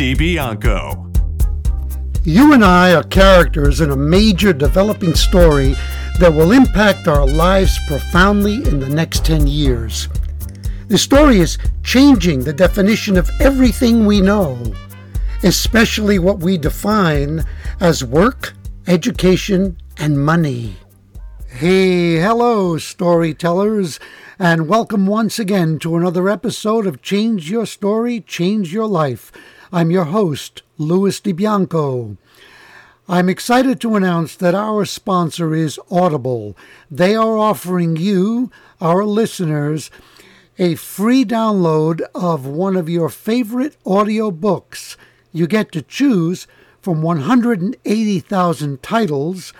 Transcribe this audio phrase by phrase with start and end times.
[0.00, 1.14] DiBianco.
[2.24, 5.76] You and I are characters in a major developing story
[6.18, 10.08] that will impact our lives profoundly in the next 10 years.
[10.88, 14.72] The story is changing the definition of everything we know,
[15.42, 17.44] especially what we define
[17.78, 18.54] as work,
[18.86, 20.76] education, and money.
[21.46, 24.00] Hey, hello, storytellers,
[24.38, 29.30] and welcome once again to another episode of Change Your Story, Change Your Life.
[29.72, 32.16] I'm your host, Louis DiBianco.
[33.08, 36.56] I'm excited to announce that our sponsor is Audible.
[36.90, 38.50] They are offering you,
[38.80, 39.92] our listeners,
[40.58, 44.96] a free download of one of your favorite audio books.
[45.30, 46.48] You get to choose
[46.82, 49.52] from 180,000 titles,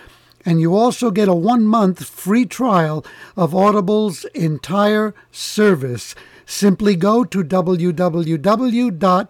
[0.43, 3.05] and you also get a one month free trial
[3.37, 6.15] of Audible's entire service.
[6.45, 9.27] Simply go to www.audibletrial.com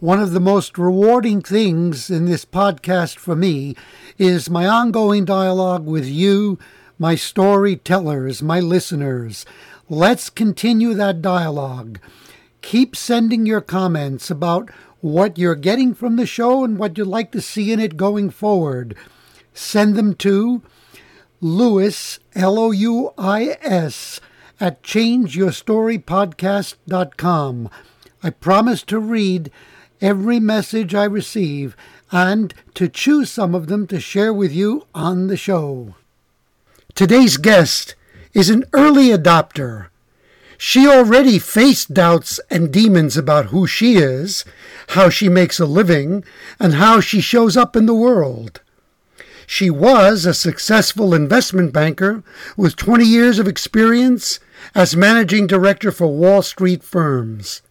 [0.00, 3.76] One of the most rewarding things in this podcast for me
[4.16, 6.58] is my ongoing dialogue with you,
[6.98, 9.44] my storytellers, my listeners.
[9.90, 12.00] Let's continue that dialogue.
[12.62, 14.70] Keep sending your comments about
[15.02, 18.30] what you're getting from the show and what you'd like to see in it going
[18.30, 18.96] forward.
[19.52, 20.62] Send them to
[21.42, 24.18] Louis, L O U I S,
[24.58, 27.70] at changeyourstorypodcast.com.
[28.22, 29.50] I promise to read
[30.00, 31.76] every message I receive
[32.10, 35.94] and to choose some of them to share with you on the show.
[36.94, 37.94] Today's guest
[38.34, 39.88] is an early adopter.
[40.58, 44.44] She already faced doubts and demons about who she is,
[44.88, 46.24] how she makes a living,
[46.58, 48.60] and how she shows up in the world.
[49.46, 52.22] She was a successful investment banker
[52.56, 54.38] with 20 years of experience
[54.74, 57.62] as managing director for Wall Street firms.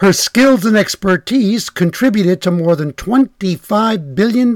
[0.00, 4.54] Her skills and expertise contributed to more than $25 billion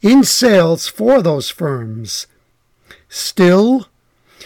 [0.00, 2.26] in sales for those firms.
[3.08, 3.88] Still,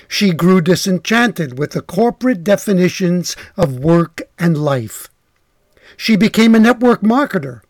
[0.09, 5.09] she grew disenchanted with the corporate definitions of work and life.
[5.97, 7.63] She became a network marketer,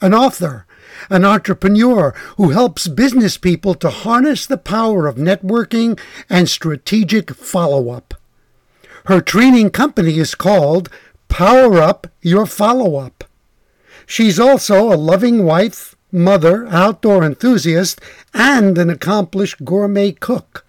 [0.00, 0.66] an author,
[1.10, 5.98] an entrepreneur who helps business people to harness the power of networking
[6.28, 8.14] and strategic follow up.
[9.06, 10.88] Her training company is called
[11.32, 13.24] Power Up Your Follow Up.
[14.04, 18.02] She's also a loving wife, mother, outdoor enthusiast,
[18.34, 20.66] and an accomplished gourmet cook.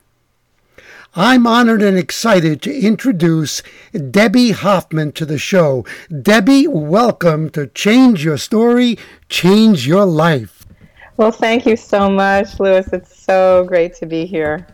[1.18, 5.86] I'm honored and excited to introduce Debbie Hoffman to the show.
[6.22, 8.98] Debbie, welcome to Change Your Story,
[9.28, 10.66] Change Your Life.
[11.18, 12.88] Well, thank you so much, Louis.
[12.94, 14.66] It's so great to be here.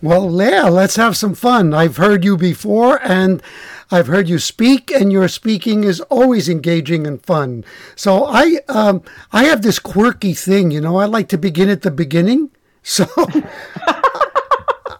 [0.00, 1.72] Well, yeah, let's have some fun.
[1.72, 3.42] I've heard you before and
[3.94, 7.64] I've heard you speak, and your speaking is always engaging and fun.
[7.94, 9.02] So I, um,
[9.32, 10.96] I have this quirky thing, you know.
[10.96, 12.50] I like to begin at the beginning.
[12.86, 13.06] So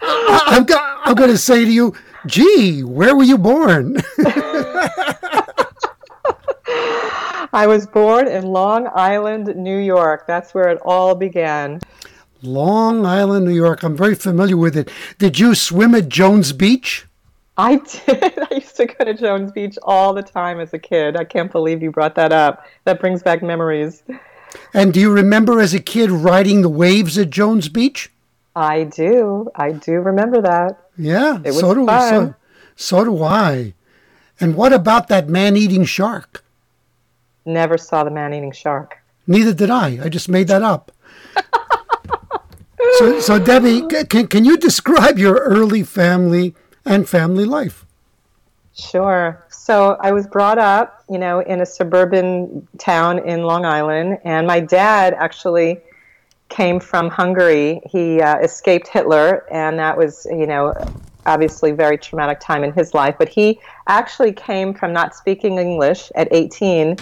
[0.01, 1.93] I'm, go- I'm going to say to you,
[2.27, 3.99] gee, where were you born?
[7.53, 10.27] I was born in Long Island, New York.
[10.27, 11.81] That's where it all began.
[12.43, 13.83] Long Island, New York.
[13.83, 14.89] I'm very familiar with it.
[15.19, 17.07] Did you swim at Jones Beach?
[17.57, 18.39] I did.
[18.51, 21.17] I used to go to Jones Beach all the time as a kid.
[21.17, 22.67] I can't believe you brought that up.
[22.85, 24.03] That brings back memories.
[24.73, 28.11] And do you remember as a kid riding the waves at Jones Beach?
[28.57, 29.51] I do.
[29.57, 30.89] I do remember that.
[30.97, 32.35] Yeah, It was so do fun.
[32.77, 33.75] so, so do I.
[34.41, 36.45] And what about that man-eating shark?
[37.45, 38.99] Never saw the man-eating shark.
[39.27, 39.99] Neither did I.
[40.05, 40.93] I just made that up.
[42.99, 46.55] so, so Debbie, can can you describe your early family
[46.85, 47.85] and family life?
[48.75, 49.45] Sure.
[49.49, 54.47] So I was brought up, you know, in a suburban town in Long Island, and
[54.47, 55.81] my dad actually
[56.49, 57.81] came from Hungary.
[57.91, 60.75] He uh, escaped Hitler, and that was, you know,
[61.27, 63.15] obviously very traumatic time in his life.
[63.19, 66.97] But he actually came from not speaking English at 18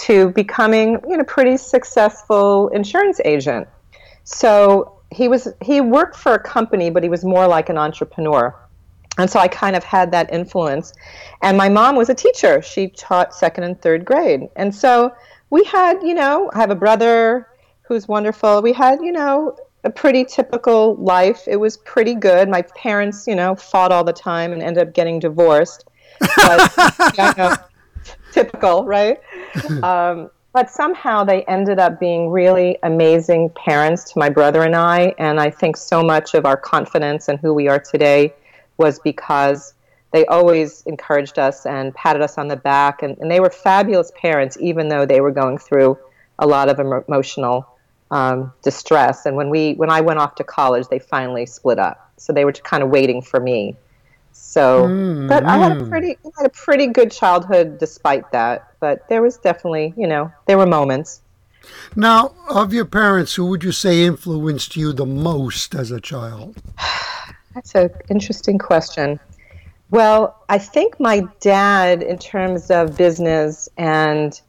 [0.00, 3.66] to becoming, you know, pretty successful insurance agent.
[4.24, 8.54] So he was he worked for a company, but he was more like an entrepreneur.
[9.18, 10.92] And so I kind of had that influence.
[11.42, 12.60] And my mom was a teacher.
[12.62, 14.48] She taught second and third grade.
[14.56, 15.14] And so
[15.50, 17.48] we had, you know, I have a brother
[17.82, 18.60] who's wonderful.
[18.60, 21.42] We had, you know, a pretty typical life.
[21.46, 22.48] It was pretty good.
[22.48, 25.84] My parents, you know, fought all the time and ended up getting divorced.
[26.18, 27.54] But, I know,
[28.32, 29.20] typical, right?
[29.84, 35.14] Um, but somehow they ended up being really amazing parents to my brother and I.
[35.18, 38.34] And I think so much of our confidence and who we are today
[38.76, 39.74] was because
[40.14, 43.02] they always encouraged us and patted us on the back.
[43.02, 45.98] And, and they were fabulous parents, even though they were going through
[46.38, 47.68] a lot of emotional
[48.12, 49.26] um, distress.
[49.26, 52.12] And when, we, when I went off to college, they finally split up.
[52.16, 53.76] So they were kind of waiting for me.
[54.30, 54.86] So,
[55.28, 58.72] but I had a pretty, I had a pretty good childhood despite that.
[58.78, 61.22] But there was definitely, you know, there were moments.
[61.96, 66.56] Now, of your parents, who would you say influenced you the most as a child?
[67.54, 69.20] That's an interesting question.
[69.90, 74.40] Well, I think my dad, in terms of business and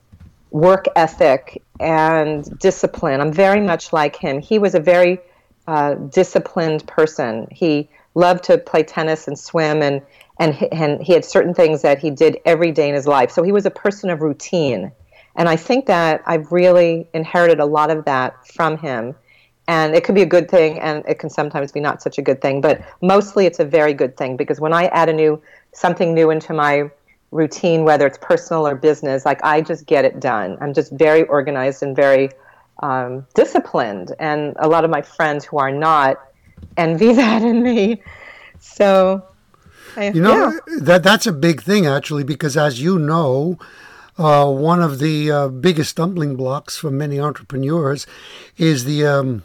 [0.50, 4.40] work ethic and discipline, I'm very much like him.
[4.40, 5.20] He was a very
[5.68, 7.48] uh, disciplined person.
[7.52, 10.02] He loved to play tennis and swim, and,
[10.40, 13.30] and, and he had certain things that he did every day in his life.
[13.30, 14.92] So he was a person of routine.
[15.36, 19.16] And I think that I've really inherited a lot of that from him
[19.68, 22.22] and it could be a good thing and it can sometimes be not such a
[22.22, 25.42] good thing but mostly it's a very good thing because when i add a new
[25.74, 26.90] something new into my
[27.32, 31.24] routine whether it's personal or business like i just get it done i'm just very
[31.24, 32.30] organized and very
[32.84, 36.22] um, disciplined and a lot of my friends who are not
[36.78, 38.02] envy that in me
[38.60, 39.24] so
[39.98, 40.60] I, You know yeah.
[40.82, 43.58] that that's a big thing actually, because as you know,
[44.18, 48.06] uh, one of the uh, biggest stumbling blocks for many entrepreneurs
[48.58, 49.44] is the um,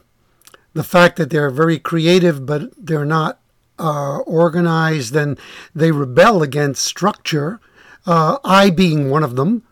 [0.73, 3.41] the fact that they're very creative, but they're not
[3.79, 5.39] uh, organized, and
[5.75, 7.61] they rebel against structure.
[8.07, 9.63] Uh, I being one of them,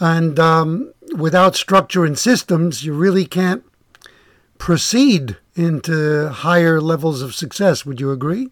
[0.00, 3.64] and um, without structure and systems, you really can't
[4.58, 7.84] proceed into higher levels of success.
[7.84, 8.48] Would you agree?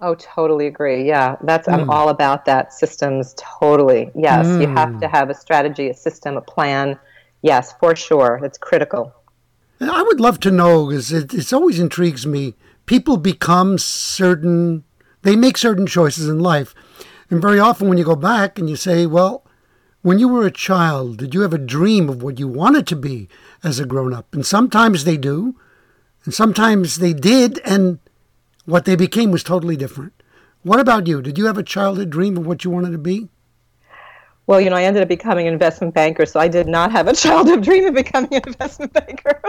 [0.00, 1.06] Oh, totally agree.
[1.06, 2.72] Yeah, that's I'm all about that.
[2.72, 4.10] Systems, totally.
[4.14, 6.98] Yes, you have to have a strategy, a system, a plan.
[7.42, 8.40] Yes, for sure.
[8.42, 9.14] It's critical.
[9.80, 12.54] I would love to know because it it's always intrigues me.
[12.86, 14.84] People become certain,
[15.22, 16.74] they make certain choices in life.
[17.30, 19.44] And very often when you go back and you say, well,
[20.02, 22.96] when you were a child, did you have a dream of what you wanted to
[22.96, 23.28] be
[23.62, 24.34] as a grown up?
[24.34, 25.56] And sometimes they do,
[26.24, 27.98] and sometimes they did, and
[28.66, 30.12] what they became was totally different.
[30.62, 31.22] What about you?
[31.22, 33.28] Did you have a childhood dream of what you wanted to be?
[34.46, 37.08] Well, you know, I ended up becoming an investment banker, so I did not have
[37.08, 39.40] a childhood dream of becoming an investment banker.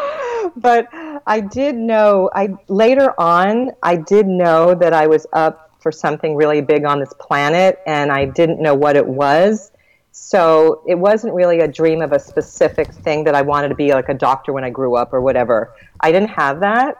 [0.56, 0.88] but
[1.26, 6.36] I did know, I later on, I did know that I was up for something
[6.36, 9.72] really big on this planet, and I didn't know what it was.
[10.12, 13.92] So it wasn't really a dream of a specific thing that I wanted to be
[13.92, 15.74] like a doctor when I grew up or whatever.
[16.00, 16.96] I didn't have that.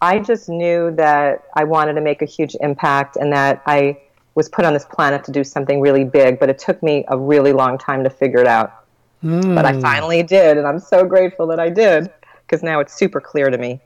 [0.00, 3.98] I just knew that I wanted to make a huge impact and that I
[4.38, 7.18] was put on this planet to do something really big, but it took me a
[7.18, 8.72] really long time to figure it out.
[9.20, 12.08] But I finally did, and I'm so grateful that I did
[12.46, 13.80] because now it's super clear to me.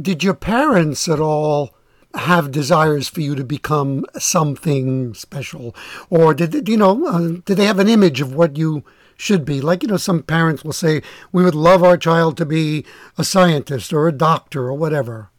[0.00, 1.74] Did your parents at all
[2.14, 5.74] have desires for you to become something special,
[6.08, 7.04] or did you know?
[7.04, 8.84] Uh, did they have an image of what you
[9.16, 9.60] should be?
[9.60, 12.86] Like you know, some parents will say we would love our child to be
[13.18, 15.30] a scientist or a doctor or whatever.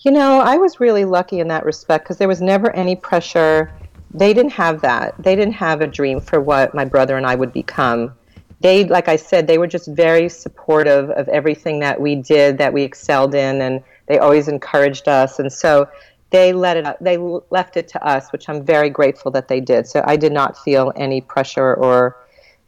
[0.00, 3.70] You know, I was really lucky in that respect because there was never any pressure.
[4.14, 5.14] They didn't have that.
[5.22, 8.12] They didn't have a dream for what my brother and I would become.
[8.60, 12.72] They, like I said, they were just very supportive of everything that we did, that
[12.72, 15.38] we excelled in, and they always encouraged us.
[15.38, 15.88] And so
[16.30, 16.96] they let it.
[17.00, 17.18] They
[17.50, 19.86] left it to us, which I'm very grateful that they did.
[19.86, 22.16] So I did not feel any pressure or,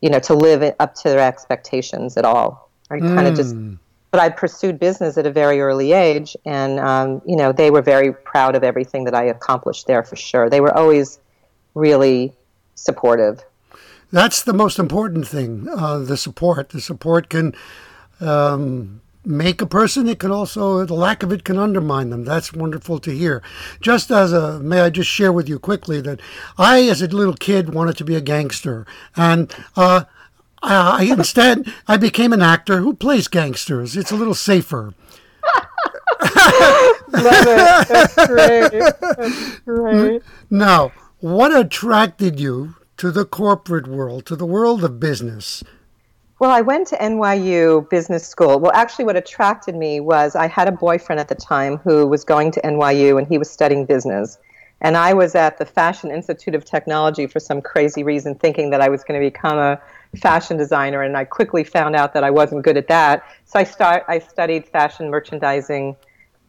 [0.01, 2.71] you know, to live up to their expectations at all.
[2.91, 3.57] I kind of just,
[4.11, 7.83] but I pursued business at a very early age, and um, you know they were
[7.83, 10.51] very proud of everything that I accomplished there for sure.
[10.51, 11.19] They were always
[11.75, 12.33] really
[12.75, 13.45] supportive.
[14.11, 15.69] That's the most important thing.
[15.69, 16.69] Uh, the support.
[16.71, 17.55] The support can
[18.21, 20.09] um, make a person.
[20.09, 22.25] It can also the lack of it can undermine them.
[22.25, 23.43] That's wonderful to hear.
[23.81, 26.21] Just as a may I just share with you quickly that
[26.57, 30.05] I, as a little kid, wanted to be a gangster, and uh,
[30.63, 33.97] I, instead I became an actor who plays gangsters.
[33.97, 34.95] It's a little safer.
[36.23, 37.89] Love it.
[37.89, 38.73] That's great.
[39.01, 40.23] That's great.
[40.51, 40.93] Now,
[41.25, 45.65] what attracted you to the corporate world, to the world of business?
[46.39, 48.61] Well, I went to NYU Business School.
[48.61, 52.25] Well, actually, what attracted me was I had a boyfriend at the time who was
[52.25, 54.37] going to NYU and he was studying business.
[54.83, 58.83] And I was at the Fashion Institute of Technology for some crazy reason, thinking that
[58.83, 59.81] I was going to become a
[60.19, 61.01] fashion designer.
[61.01, 63.25] And I quickly found out that I wasn't good at that.
[63.47, 65.97] So I, start, I studied fashion merchandising,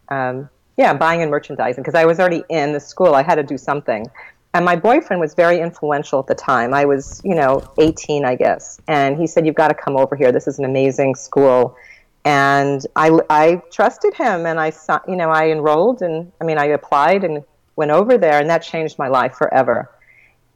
[0.09, 3.15] um, yeah, buying and merchandising, because I was already in the school.
[3.15, 4.11] I had to do something.
[4.55, 6.73] And my boyfriend was very influential at the time.
[6.73, 8.79] I was, you know, 18, I guess.
[8.87, 10.31] And he said, You've got to come over here.
[10.31, 11.75] This is an amazing school.
[12.23, 14.71] And I, I trusted him and I,
[15.09, 17.43] you know, I enrolled and I mean, I applied and
[17.75, 19.91] went over there and that changed my life forever.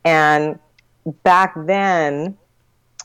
[0.06, 0.60] And
[1.24, 2.38] back then,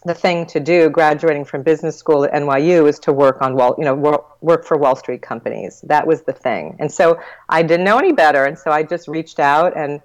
[0.05, 3.75] the thing to do graduating from business school at NYU is to work on Wall,
[3.79, 5.81] you know, work, work for Wall Street companies.
[5.89, 6.77] That was the thing.
[6.79, 8.45] And so I didn't know any better.
[8.45, 10.01] And so I just reached out and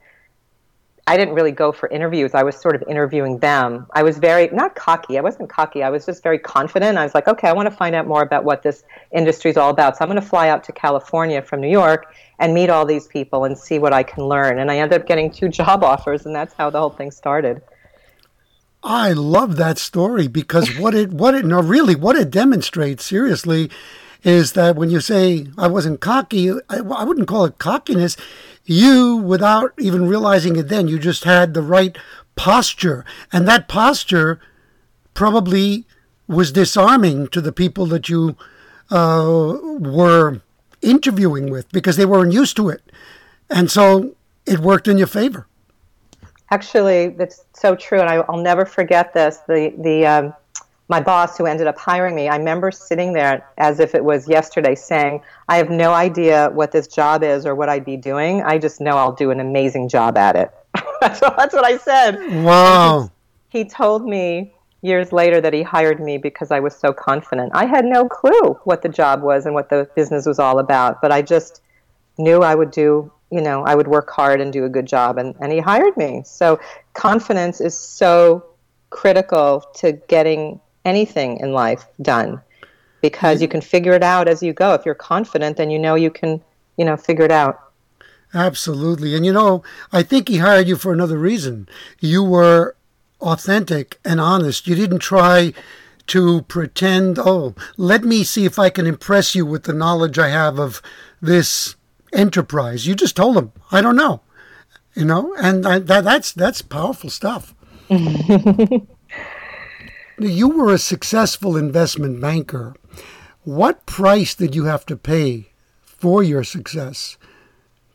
[1.09, 2.35] I didn't really go for interviews.
[2.35, 3.87] I was sort of interviewing them.
[3.95, 5.17] I was very, not cocky.
[5.17, 5.81] I wasn't cocky.
[5.81, 6.99] I was just very confident.
[6.99, 9.57] I was like, okay, I want to find out more about what this industry is
[9.57, 9.97] all about.
[9.97, 13.07] So I'm going to fly out to California from New York and meet all these
[13.07, 14.59] people and see what I can learn.
[14.59, 17.59] And I ended up getting two job offers, and that's how the whole thing started.
[18.83, 23.71] I love that story because what it, what it, no, really, what it demonstrates, seriously,
[24.23, 28.15] is that when you say I wasn't cocky, I, I wouldn't call it cockiness
[28.69, 31.97] you, without even realizing it then, you just had the right
[32.35, 33.03] posture.
[33.31, 34.39] And that posture
[35.13, 35.85] probably
[36.27, 38.37] was disarming to the people that you
[38.91, 40.41] uh, were
[40.81, 42.81] interviewing with because they weren't used to it.
[43.49, 45.47] And so it worked in your favor.
[46.51, 47.99] Actually, that's so true.
[47.99, 49.37] And I, will never forget this.
[49.47, 50.33] The, the, um,
[50.89, 54.27] my boss who ended up hiring me, I remember sitting there as if it was
[54.27, 58.41] yesterday saying, I have no idea what this job is or what I'd be doing.
[58.41, 60.51] I just know I'll do an amazing job at it.
[60.99, 62.43] that's, what, that's what I said.
[62.43, 63.11] Wow.
[63.49, 67.51] He, he told me years later that he hired me because I was so confident.
[67.53, 71.03] I had no clue what the job was and what the business was all about,
[71.03, 71.61] but I just
[72.17, 75.19] knew I would do, you know, I would work hard and do a good job,
[75.19, 76.23] and, and he hired me.
[76.25, 76.59] So
[76.93, 78.45] confidence is so
[78.89, 82.41] critical to getting anything in life done
[83.01, 84.73] because you can figure it out as you go.
[84.73, 86.41] If you're confident, then you know you can,
[86.77, 87.59] you know, figure it out.
[88.33, 89.15] Absolutely.
[89.15, 91.67] And you know, I think he hired you for another reason.
[91.99, 92.75] You were
[93.21, 94.67] authentic and honest.
[94.67, 95.53] You didn't try
[96.07, 100.29] to pretend, oh, let me see if I can impress you with the knowledge I
[100.29, 100.81] have of
[101.21, 101.75] this
[102.13, 102.87] enterprise.
[102.87, 104.21] You just told him, I don't know.
[104.95, 107.53] You know, and I, that, that's that's powerful stuff.
[110.21, 112.75] You were a successful investment banker.
[113.45, 117.17] What price did you have to pay for your success?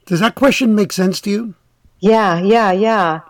[0.07, 1.55] Does that question make sense to you?
[2.01, 3.21] Yeah, yeah, yeah.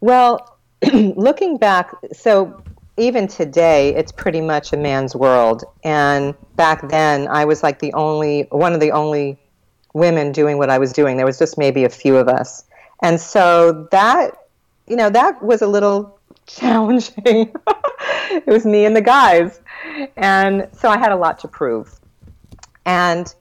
[0.00, 0.58] Well,
[0.92, 2.62] looking back, so
[2.96, 5.62] even today, it's pretty much a man's world.
[5.84, 9.38] And back then, I was like the only, one of the only
[9.94, 11.16] women doing what I was doing.
[11.16, 12.64] There was just maybe a few of us.
[13.02, 14.32] And so that,
[14.88, 17.54] you know, that was a little challenging.
[18.46, 19.60] it was me and the guys.
[20.16, 21.98] And so I had a lot to prove.
[22.84, 23.32] And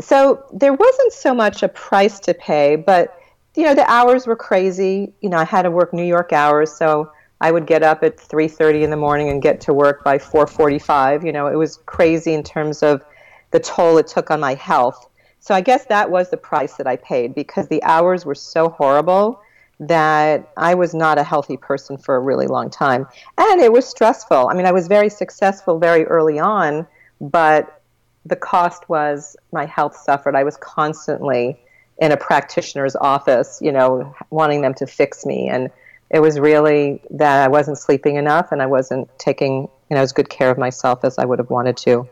[0.00, 3.18] so there wasn't so much a price to pay, but
[3.54, 5.12] you know, the hours were crazy.
[5.20, 8.16] You know, I had to work New York hours, so I would get up at
[8.16, 11.24] 3:30 in the morning and get to work by 4:45.
[11.24, 13.02] You know, it was crazy in terms of
[13.50, 15.08] the toll it took on my health.
[15.40, 18.68] So I guess that was the price that I paid because the hours were so
[18.68, 19.40] horrible
[19.88, 23.06] that I was not a healthy person for a really long time.
[23.36, 24.48] And it was stressful.
[24.48, 26.86] I mean, I was very successful very early on,
[27.20, 27.82] but
[28.24, 30.36] the cost was my health suffered.
[30.36, 31.60] I was constantly
[31.98, 35.48] in a practitioner's office, you know, wanting them to fix me.
[35.48, 35.68] And
[36.10, 40.12] it was really that I wasn't sleeping enough and I wasn't taking, you know, as
[40.12, 42.08] good care of myself as I would have wanted to.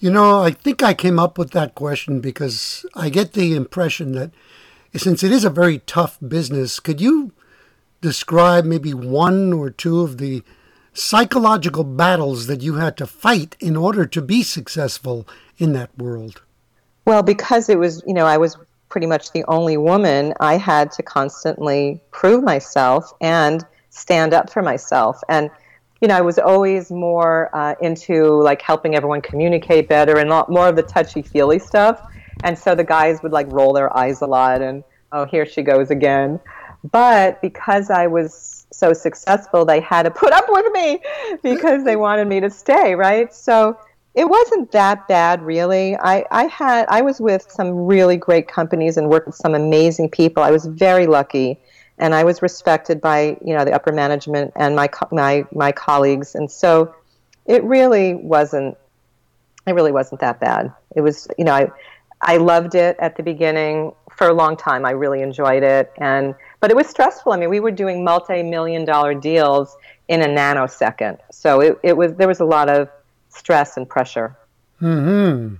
[0.00, 4.12] You know, I think I came up with that question because I get the impression
[4.12, 4.30] that
[4.94, 7.32] since it is a very tough business, could you
[8.00, 10.42] describe maybe one or two of the
[10.92, 15.26] psychological battles that you had to fight in order to be successful
[15.58, 16.42] in that world?
[17.04, 18.56] Well, because it was, you know, I was
[18.88, 24.62] pretty much the only woman, I had to constantly prove myself and stand up for
[24.62, 25.20] myself.
[25.28, 25.48] And,
[26.00, 30.32] you know, I was always more uh, into like helping everyone communicate better and a
[30.32, 32.02] lot more of the touchy feely stuff.
[32.44, 35.62] And so the guys would like roll their eyes a lot and, oh, here she
[35.62, 36.40] goes again.
[36.90, 41.00] But because I was so successful, they had to put up with me
[41.42, 43.32] because they wanted me to stay, right?
[43.34, 43.78] So
[44.14, 45.96] it wasn't that bad, really.
[45.96, 50.10] I, I had I was with some really great companies and worked with some amazing
[50.10, 50.42] people.
[50.42, 51.60] I was very lucky,
[51.98, 56.34] and I was respected by you know the upper management and my my my colleagues,
[56.34, 56.92] and so
[57.46, 58.76] it really wasn't
[59.66, 60.72] it really wasn't that bad.
[60.96, 61.70] It was you know I
[62.22, 64.84] I loved it at the beginning for a long time.
[64.84, 67.32] I really enjoyed it, and but it was stressful.
[67.32, 69.76] I mean, we were doing multi-million dollar deals
[70.08, 72.88] in a nanosecond, so it, it was there was a lot of
[73.30, 74.36] stress and pressure.
[74.78, 75.56] Hmm.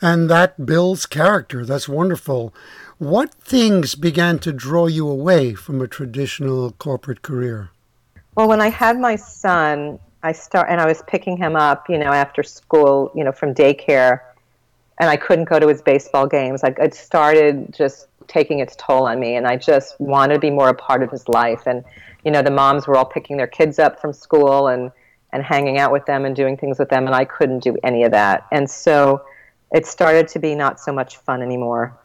[0.00, 1.64] And that builds character.
[1.64, 2.52] That's wonderful.
[2.98, 7.70] What things began to draw you away from a traditional corporate career?
[8.34, 11.98] Well, when I had my son, I start and I was picking him up, you
[11.98, 14.20] know, after school, you know, from daycare,
[15.00, 16.62] and I couldn't go to his baseball games.
[16.62, 20.50] Like it started just taking its toll on me, and I just wanted to be
[20.50, 21.66] more a part of his life.
[21.66, 21.84] And
[22.24, 24.90] you know, the moms were all picking their kids up from school and
[25.32, 28.04] and hanging out with them and doing things with them, and I couldn't do any
[28.04, 28.46] of that.
[28.52, 29.22] And so
[29.72, 31.98] it started to be not so much fun anymore.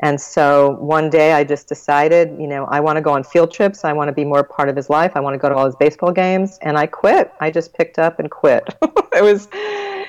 [0.00, 3.50] And so one day I just decided, you know, I want to go on field
[3.50, 3.84] trips.
[3.84, 5.12] I want to be more part of his life.
[5.16, 6.58] I want to go to all his baseball games.
[6.62, 7.32] And I quit.
[7.40, 8.62] I just picked up and quit.
[9.12, 9.48] it was,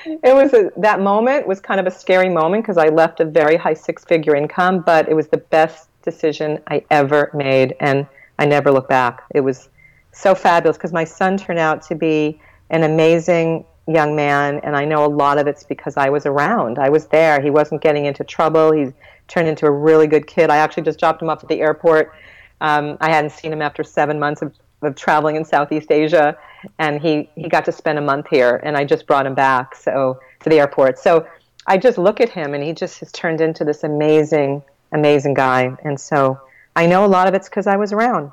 [0.06, 3.24] it was a, that moment was kind of a scary moment because I left a
[3.24, 7.76] very high six figure income, but it was the best decision I ever made.
[7.80, 8.06] And
[8.38, 9.22] I never look back.
[9.34, 9.68] It was
[10.12, 12.40] so fabulous because my son turned out to be
[12.70, 16.78] an amazing young man, and I know a lot of it's because I was around.
[16.78, 17.40] I was there.
[17.40, 18.72] He wasn't getting into trouble.
[18.72, 18.92] He
[19.28, 20.50] turned into a really good kid.
[20.50, 22.12] I actually just dropped him off at the airport.
[22.60, 26.36] Um, I hadn't seen him after seven months of, of traveling in Southeast Asia,
[26.78, 29.74] and he, he got to spend a month here, and I just brought him back
[29.74, 30.98] so to the airport.
[30.98, 31.26] So
[31.66, 34.62] I just look at him, and he just has turned into this amazing,
[34.92, 35.76] amazing guy.
[35.84, 36.40] And so
[36.76, 38.32] I know a lot of it's because I was around.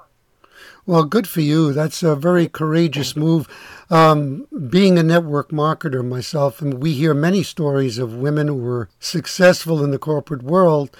[0.86, 1.74] Well, good for you.
[1.74, 3.50] That's a very courageous move.
[3.90, 8.88] Um, being a network marketer myself, and we hear many stories of women who were
[9.00, 10.96] successful in the corporate world,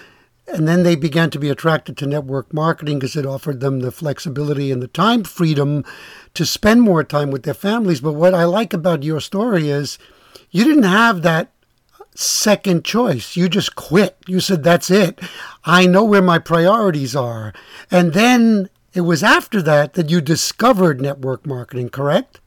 [0.48, 3.92] and then they began to be attracted to network marketing because it offered them the
[3.92, 5.84] flexibility and the time freedom
[6.34, 8.00] to spend more time with their families.
[8.00, 9.98] But what I like about your story is
[10.50, 11.52] you didn't have that
[12.16, 13.36] second choice.
[13.36, 14.18] You just quit.
[14.26, 15.20] You said, That's it.
[15.66, 17.54] I know where my priorities are.
[17.92, 22.40] And then it was after that that you discovered network marketing, correct?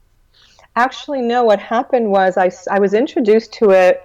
[0.75, 1.45] Actually, no.
[1.45, 4.03] What happened was I, I was introduced to it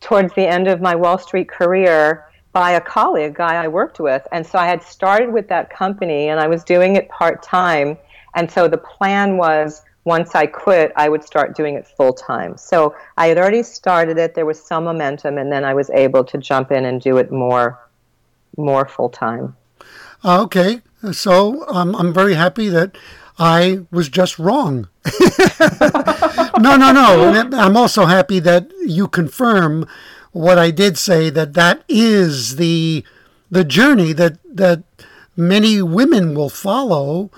[0.00, 4.00] towards the end of my Wall Street career by a colleague, a guy I worked
[4.00, 4.26] with.
[4.32, 7.96] And so I had started with that company and I was doing it part time.
[8.34, 12.56] And so the plan was once I quit, I would start doing it full time.
[12.56, 16.24] So I had already started it, there was some momentum, and then I was able
[16.24, 17.78] to jump in and do it more
[18.56, 19.54] more full time.
[20.24, 20.80] Uh, okay.
[21.12, 22.96] So um, I'm very happy that
[23.38, 24.88] I was just wrong.
[26.58, 27.48] no, no, no.
[27.52, 29.86] I'm also happy that you confirm
[30.32, 33.04] what I did say that that is the
[33.50, 34.82] the journey that that
[35.36, 37.30] many women will follow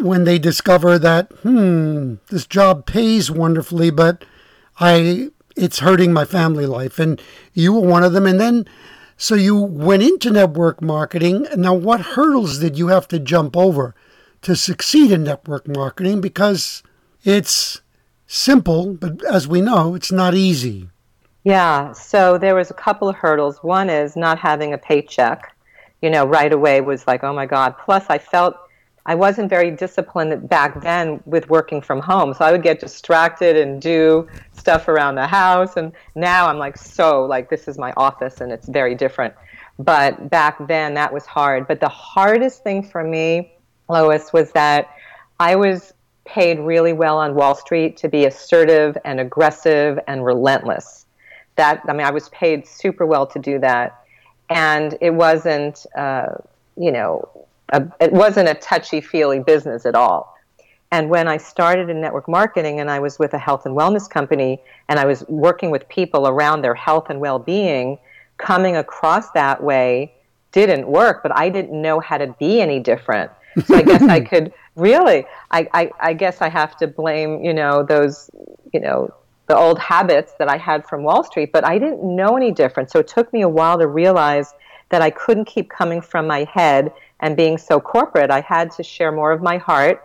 [0.00, 4.24] when they discover that hmm this job pays wonderfully but
[4.80, 7.20] I it's hurting my family life and
[7.54, 8.66] you were one of them and then
[9.20, 11.48] so you went into network marketing.
[11.56, 13.96] Now, what hurdles did you have to jump over
[14.42, 16.20] to succeed in network marketing?
[16.20, 16.84] Because
[17.24, 17.80] it's
[18.28, 20.88] simple, but as we know, it's not easy.
[21.48, 23.62] Yeah, so there was a couple of hurdles.
[23.62, 25.56] One is not having a paycheck.
[26.02, 27.74] You know, right away was like, oh my God.
[27.82, 28.54] Plus, I felt
[29.06, 32.34] I wasn't very disciplined back then with working from home.
[32.34, 35.78] So I would get distracted and do stuff around the house.
[35.78, 39.32] And now I'm like, so, like, this is my office and it's very different.
[39.78, 41.66] But back then, that was hard.
[41.66, 43.54] But the hardest thing for me,
[43.88, 44.90] Louis, was that
[45.40, 45.94] I was
[46.26, 50.97] paid really well on Wall Street to be assertive and aggressive and relentless.
[51.58, 54.02] That, I mean, I was paid super well to do that.
[54.48, 56.36] And it wasn't, uh,
[56.76, 57.28] you know,
[57.70, 60.34] a, it wasn't a touchy feely business at all.
[60.90, 64.08] And when I started in network marketing and I was with a health and wellness
[64.08, 67.98] company and I was working with people around their health and well being,
[68.38, 70.14] coming across that way
[70.52, 73.30] didn't work, but I didn't know how to be any different.
[73.66, 77.52] So I guess I could Really, I, I, I guess I have to blame you
[77.52, 78.30] know those
[78.72, 79.12] you know
[79.48, 82.90] the old habits that I had from Wall Street, but I didn't know any different.
[82.90, 84.54] So it took me a while to realize
[84.90, 88.30] that I couldn't keep coming from my head and being so corporate.
[88.30, 90.04] I had to share more of my heart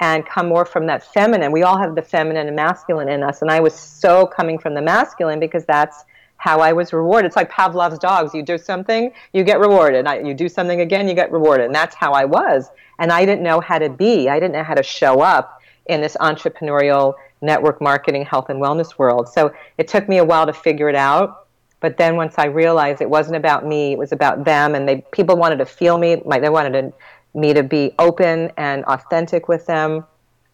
[0.00, 1.52] and come more from that feminine.
[1.52, 4.74] We all have the feminine and masculine in us, and I was so coming from
[4.74, 6.04] the masculine because that's
[6.36, 7.26] how I was rewarded.
[7.26, 8.34] It's like Pavlov's dogs.
[8.34, 10.06] You do something, you get rewarded.
[10.26, 11.66] You do something again, you get rewarded.
[11.66, 12.68] And that's how I was.
[12.98, 14.28] And I didn't know how to be.
[14.28, 18.98] I didn't know how to show up in this entrepreneurial network marketing, health and wellness
[18.98, 19.28] world.
[19.28, 21.48] So it took me a while to figure it out.
[21.80, 25.04] But then once I realized it wasn't about me, it was about them, and they
[25.12, 26.22] people wanted to feel me.
[26.24, 30.04] My, They wanted to, me to be open and authentic with them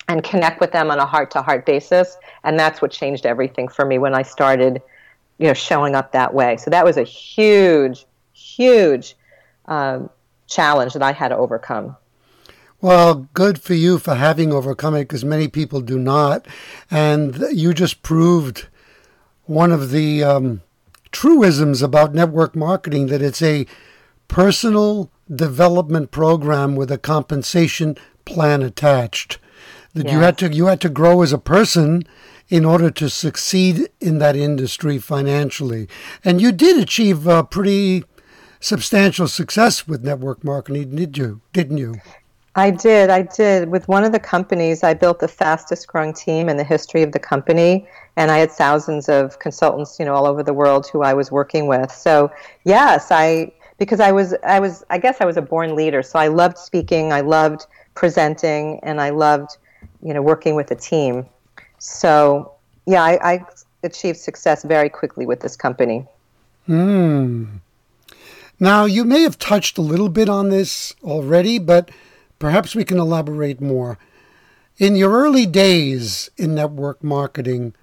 [0.09, 2.17] and connect with them on a heart to heart basis.
[2.45, 4.81] And that's what changed everything for me when I started
[5.39, 6.57] you know showing up that way.
[6.57, 9.17] So that was a huge, huge
[9.67, 10.11] um,
[10.47, 11.97] challenge that I had to overcome.
[12.81, 16.47] Well, good for you for having overcome it because many people do not.
[16.91, 18.69] And you just proved
[19.47, 20.63] one of the um,
[21.11, 23.67] truisms about network marketing that it's a
[24.29, 29.39] personal development program with a compensation plan attached.
[29.95, 32.05] That you had to you had to grow as a person
[32.49, 35.89] in order to succeed in that industry financially.
[36.25, 38.05] And you did achieve a pretty
[38.61, 41.41] substantial success with network marketing, did you?
[41.53, 41.97] Didn't you?
[42.59, 43.09] I did.
[43.11, 43.71] I did.
[43.71, 47.13] With one of the companies, I built the fastest growing team in the history of
[47.13, 51.03] the company, and I had thousands of consultants, you know, all over the world who
[51.03, 51.93] I was working with.
[51.93, 52.33] So,
[52.65, 56.03] yes, I because I was I was I guess I was a born leader.
[56.03, 59.57] So I loved speaking, I loved presenting, and I loved,
[60.03, 61.27] you know, working with a team.
[61.79, 62.53] So,
[62.87, 63.47] yeah, I, I
[63.85, 66.07] achieved success very quickly with this company.
[66.67, 67.45] Hmm.
[68.61, 71.91] Now, you may have touched a little bit on this already, but
[72.39, 73.99] perhaps we can elaborate more.
[74.79, 77.75] In your early days in network marketing,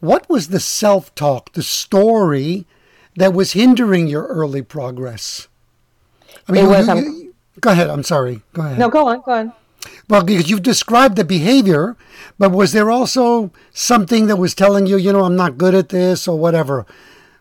[0.00, 2.66] what was the self talk, the story
[3.16, 5.48] that was hindering your early progress?
[6.48, 7.90] I mean, it was, you, um, you, go ahead.
[7.90, 8.42] I'm sorry.
[8.52, 8.78] Go ahead.
[8.78, 9.22] No, go on.
[9.22, 9.52] Go on.
[10.08, 11.96] Well, because you've described the behavior,
[12.38, 15.88] but was there also something that was telling you, you know, I'm not good at
[15.88, 16.86] this or whatever?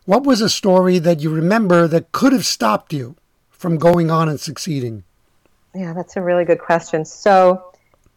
[0.06, 3.16] What was a story that you remember that could have stopped you
[3.50, 5.04] from going on and succeeding?
[5.76, 7.06] Yeah, that's a really good question.
[7.06, 7.72] So,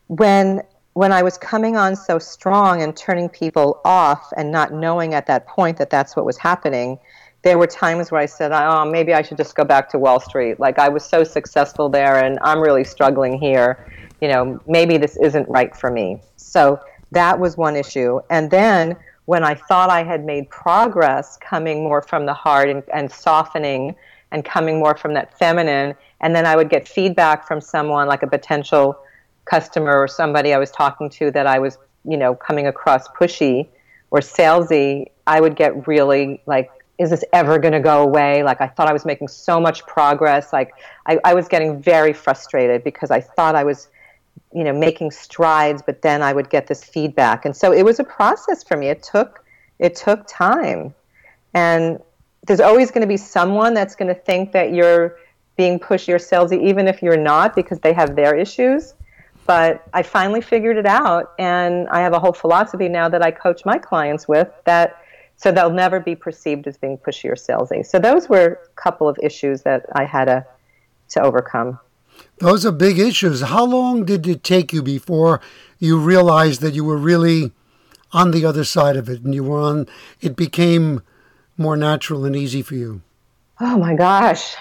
[0.08, 0.62] when
[0.94, 5.26] when I was coming on so strong and turning people off and not knowing at
[5.26, 6.98] that point that that's what was happening,
[7.42, 10.20] there were times where I said, "Oh, maybe I should just go back to Wall
[10.20, 10.58] Street.
[10.58, 13.86] Like I was so successful there, and I'm really struggling here."
[14.20, 16.20] you know, maybe this isn't right for me.
[16.36, 16.80] So
[17.12, 18.20] that was one issue.
[18.30, 22.82] And then when I thought I had made progress coming more from the heart and,
[22.92, 23.94] and softening
[24.30, 28.22] and coming more from that feminine, and then I would get feedback from someone like
[28.22, 28.98] a potential
[29.44, 33.68] customer or somebody I was talking to that I was, you know, coming across pushy
[34.10, 38.42] or salesy, I would get really like, is this ever going to go away?
[38.42, 40.52] Like, I thought I was making so much progress.
[40.52, 40.72] Like,
[41.06, 43.88] I, I was getting very frustrated because I thought I was
[44.54, 47.98] you know making strides but then i would get this feedback and so it was
[47.98, 49.44] a process for me it took
[49.78, 50.94] it took time
[51.54, 51.98] and
[52.46, 55.16] there's always going to be someone that's going to think that you're
[55.58, 58.94] being pushy or salesy even if you're not because they have their issues
[59.44, 63.30] but i finally figured it out and i have a whole philosophy now that i
[63.30, 65.04] coach my clients with that
[65.36, 69.06] so they'll never be perceived as being pushy or salesy so those were a couple
[69.06, 70.46] of issues that i had to
[71.08, 71.78] to overcome
[72.38, 73.40] those are big issues.
[73.40, 75.40] How long did it take you before
[75.78, 77.52] you realized that you were really
[78.12, 79.86] on the other side of it and you were on
[80.20, 81.02] it became
[81.56, 83.02] more natural and easy for you?
[83.60, 84.56] Oh my gosh.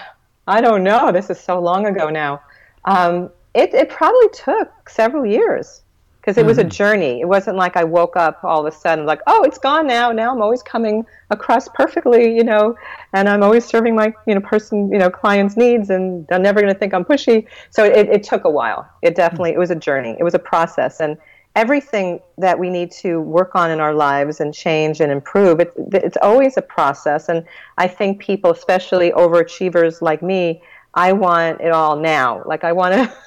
[0.48, 1.12] I don't know.
[1.12, 2.40] This is so long ago now.
[2.86, 5.82] Um, it, it probably took several years
[6.20, 6.70] because it was a mm-hmm.
[6.70, 7.20] journey.
[7.20, 10.10] It wasn't like I woke up all of a sudden like, oh, it's gone now.
[10.10, 12.76] Now I'm always coming across perfectly, you know,
[13.12, 16.60] and I'm always serving my, you know, person, you know, clients' needs, and they're never
[16.60, 17.46] going to think I'm pushy.
[17.70, 18.88] So it, it took a while.
[19.02, 20.16] It definitely it was a journey.
[20.18, 21.16] It was a process, and
[21.58, 25.72] everything that we need to work on in our lives and change and improve, it,
[25.92, 27.28] it's always a process.
[27.28, 27.44] And
[27.76, 30.62] I think people, especially overachievers like me,
[30.94, 32.44] I want it all now.
[32.46, 33.12] Like I want to.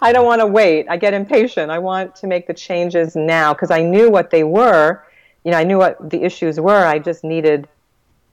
[0.00, 0.86] I don't want to wait.
[0.88, 1.70] I get impatient.
[1.70, 5.04] I want to make the changes now because I knew what they were.
[5.44, 6.86] You know, I knew what the issues were.
[6.86, 7.68] I just needed.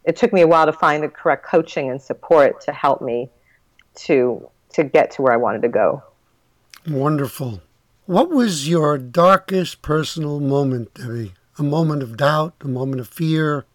[0.05, 3.29] It took me a while to find the correct coaching and support to help me
[4.05, 6.03] to to get to where I wanted to go.
[6.87, 7.61] Wonderful.
[8.07, 11.33] What was your darkest personal moment, Debbie?
[11.57, 13.65] A moment of doubt, a moment of fear?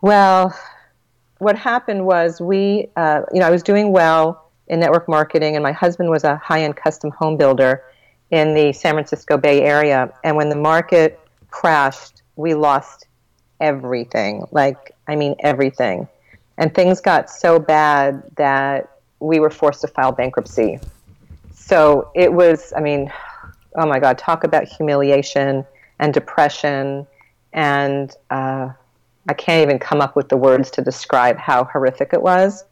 [0.00, 0.58] Well,
[1.36, 5.62] what happened was we, uh, you know, I was doing well in network marketing, and
[5.62, 7.82] my husband was a high end custom home builder.
[8.30, 10.12] in the San Francisco Bay Area.
[10.22, 11.18] And when the market
[11.50, 13.06] crashed, we lost
[13.60, 14.46] everything.
[14.50, 16.08] Like, I mean, everything.
[16.56, 20.78] And things got so bad that we were forced to file bankruptcy.
[21.54, 23.10] So it was, I mean,
[23.74, 25.64] oh my God, talk about humiliation
[25.98, 27.06] and depression.
[27.52, 28.70] And uh,
[29.28, 32.64] I can't even come up with the words to describe how horrific it was.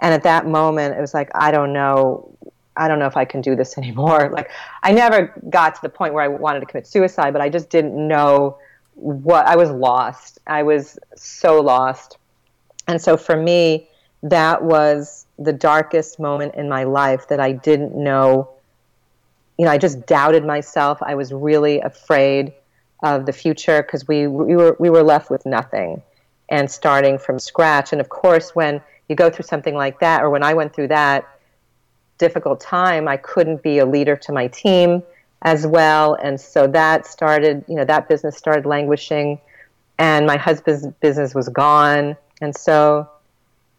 [0.00, 2.34] And at that moment, it was like, I don't know.
[2.76, 4.30] I don't know if I can do this anymore.
[4.32, 4.50] Like,
[4.82, 7.70] I never got to the point where I wanted to commit suicide, but I just
[7.70, 8.58] didn't know
[8.94, 10.38] what I was lost.
[10.46, 12.18] I was so lost.
[12.86, 13.88] And so for me,
[14.22, 18.50] that was the darkest moment in my life that I didn't know.
[19.60, 21.02] You know, I just doubted myself.
[21.02, 22.54] I was really afraid
[23.02, 26.00] of the future because we we were we were left with nothing
[26.48, 27.92] and starting from scratch.
[27.92, 30.88] And of course, when you go through something like that, or when I went through
[30.88, 31.28] that
[32.16, 35.02] difficult time, I couldn't be a leader to my team
[35.42, 36.14] as well.
[36.14, 39.40] And so that started, you know, that business started languishing,
[39.98, 42.16] and my husband's business was gone.
[42.40, 43.10] And so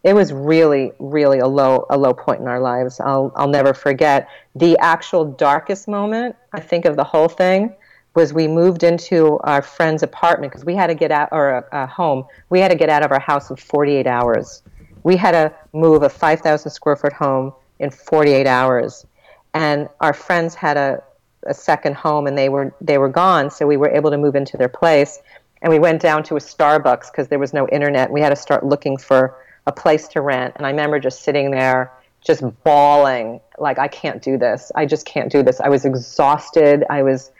[0.04, 3.00] it was really, really a low, a low point in our lives.
[3.00, 6.36] I'll, I'll never forget the actual darkest moment.
[6.54, 7.76] I think of the whole thing
[8.16, 11.84] was we moved into our friend's apartment because we had to get out or a,
[11.84, 12.26] a, home.
[12.50, 14.64] We had to get out of our house in 48 hours.
[15.04, 19.06] We had to move a 5,000 square foot home in 48 hours,
[19.54, 21.02] and our friends had a,
[21.48, 23.50] a second home and they were they were gone.
[23.50, 25.20] So we were able to move into their place,
[25.62, 28.12] and we went down to a Starbucks because there was no internet.
[28.12, 29.36] We had to start looking for
[29.68, 31.92] a place to rent, and I remember just sitting there
[32.26, 34.72] just bawling like I can't do this.
[34.76, 35.60] I just can't do this.
[35.60, 36.84] I was exhausted.
[36.90, 37.32] I was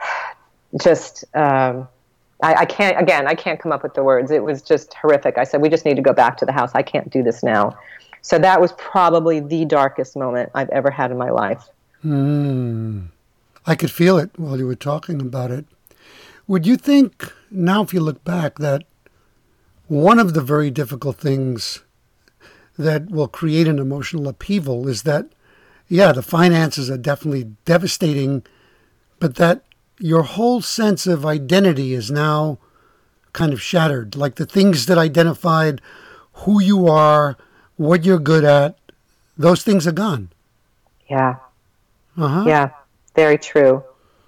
[0.80, 1.88] just um,
[2.42, 5.38] I, I, can't again i can't come up with the words it was just horrific
[5.38, 7.42] i said we just need to go back to the house i can't do this
[7.42, 7.78] now
[8.20, 11.64] so that was probably the darkest moment i've ever had in my life
[12.04, 13.06] mm.
[13.64, 15.64] i could feel it while you were talking about it
[16.46, 18.84] would you think now if you look back that
[19.88, 21.82] one of the very difficult things
[22.78, 25.26] that will create an emotional upheaval is that
[25.88, 28.42] yeah the finances are definitely devastating
[29.18, 29.62] but that
[29.98, 32.58] your whole sense of identity is now
[33.32, 34.16] kind of shattered.
[34.16, 35.80] Like the things that identified
[36.32, 37.36] who you are,
[37.76, 38.78] what you're good at,
[39.38, 40.30] those things are gone.
[41.08, 41.36] Yeah.
[42.16, 42.44] Uh-huh.
[42.46, 42.70] Yeah.
[43.14, 43.82] Very true.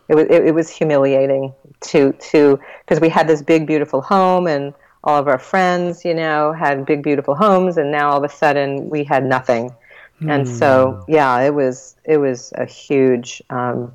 [0.09, 4.47] It was it, it was humiliating to to because we had this big beautiful home
[4.47, 4.73] and
[5.09, 8.35] all of our friends, you know, had big beautiful homes, and now all of a
[8.35, 9.75] sudden we had nothing.
[10.21, 11.13] And so, hmm.
[11.13, 13.93] yeah, it was it was a huge um,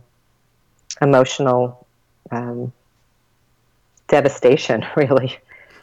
[1.01, 1.85] emotional
[2.31, 2.73] um,
[4.07, 5.37] devastation, really.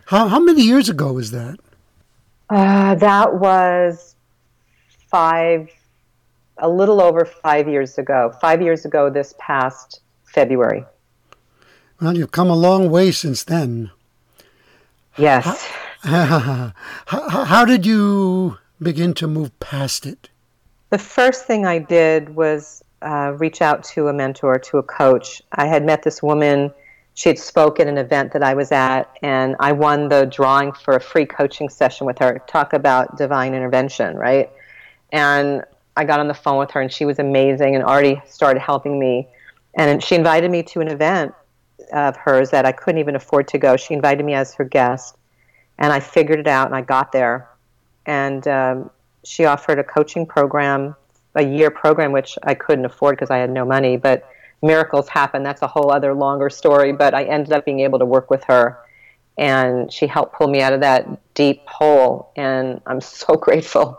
[0.07, 1.61] How, how many years ago was that?
[2.49, 4.17] Uh, that was
[5.09, 5.71] five,
[6.59, 8.35] a little over five years ago.
[8.41, 10.85] Five years ago, this past February.
[12.01, 13.91] Well, you've come a long way since then.
[15.17, 15.69] Yes.
[16.03, 16.73] How,
[17.05, 20.31] how, how did you begin to move past it?
[20.89, 25.43] The first thing I did was uh, reach out to a mentor, to a coach.
[25.53, 26.73] I had met this woman.
[27.15, 30.73] She had spoke at an event that I was at, and I won the drawing
[30.73, 32.41] for a free coaching session with her.
[32.47, 34.51] Talk about divine intervention, right?
[35.13, 35.65] And
[35.97, 38.99] I got on the phone with her, and she was amazing and already started helping
[38.99, 39.29] me.
[39.75, 41.35] And she invited me to an event
[41.93, 43.77] of hers that I couldn't even afford to go.
[43.77, 45.17] She invited me as her guest,
[45.79, 47.49] and I figured it out, and I got there.
[48.07, 48.91] And um,
[49.25, 50.97] she offered a coaching program
[51.35, 53.97] a year program, which I couldn't afford because I had no money.
[53.97, 54.29] But
[54.63, 55.43] miracles happen.
[55.43, 56.93] That's a whole other longer story.
[56.93, 58.79] But I ended up being able to work with her,
[59.39, 62.33] and she helped pull me out of that deep hole.
[62.37, 63.99] And I'm so grateful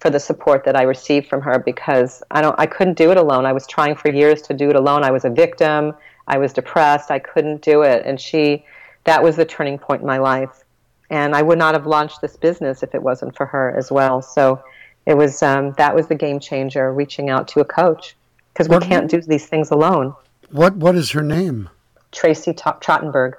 [0.00, 3.18] for the support that I received from her because I don't I couldn't do it
[3.18, 3.44] alone.
[3.44, 5.04] I was trying for years to do it alone.
[5.04, 5.94] I was a victim.
[6.30, 7.10] I was depressed.
[7.10, 8.06] I couldn't do it.
[8.06, 8.64] And she
[9.04, 10.64] that was the turning point in my life.
[11.10, 14.22] And I would not have launched this business if it wasn't for her as well.
[14.22, 14.62] So
[15.06, 16.92] it was um, that was the game changer.
[16.92, 18.14] Reaching out to a coach
[18.52, 20.14] because we can't do these things alone.
[20.52, 21.68] What What is her name?
[22.12, 23.36] Tracy Trottenberg.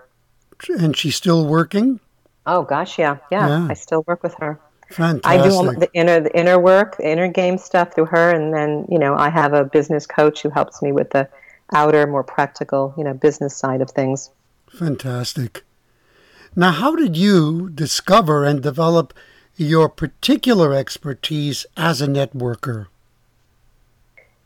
[0.68, 2.02] And she's still working.
[2.46, 3.48] Oh gosh, yeah, yeah.
[3.48, 3.68] yeah.
[3.70, 4.60] I still work with her.
[4.90, 5.26] Fantastic.
[5.26, 8.54] I do all the inner the inner work, the inner game stuff through her, and
[8.54, 11.30] then you know I have a business coach who helps me with the
[11.74, 14.30] outer, more practical, you know, business side of things.
[14.70, 15.64] Fantastic.
[16.56, 19.14] Now, how did you discover and develop
[19.56, 22.88] your particular expertise as a networker?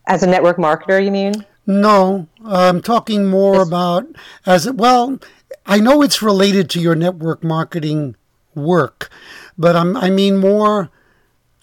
[0.06, 1.44] As a network marketer, you mean?
[1.66, 4.06] No, I'm talking more it's, about
[4.44, 5.18] as well.
[5.64, 8.14] I know it's related to your network marketing
[8.54, 9.10] work,
[9.58, 10.90] but I'm, I mean more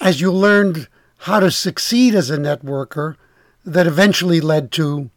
[0.01, 3.15] as you learned how to succeed as a networker.
[3.65, 5.09] that eventually led to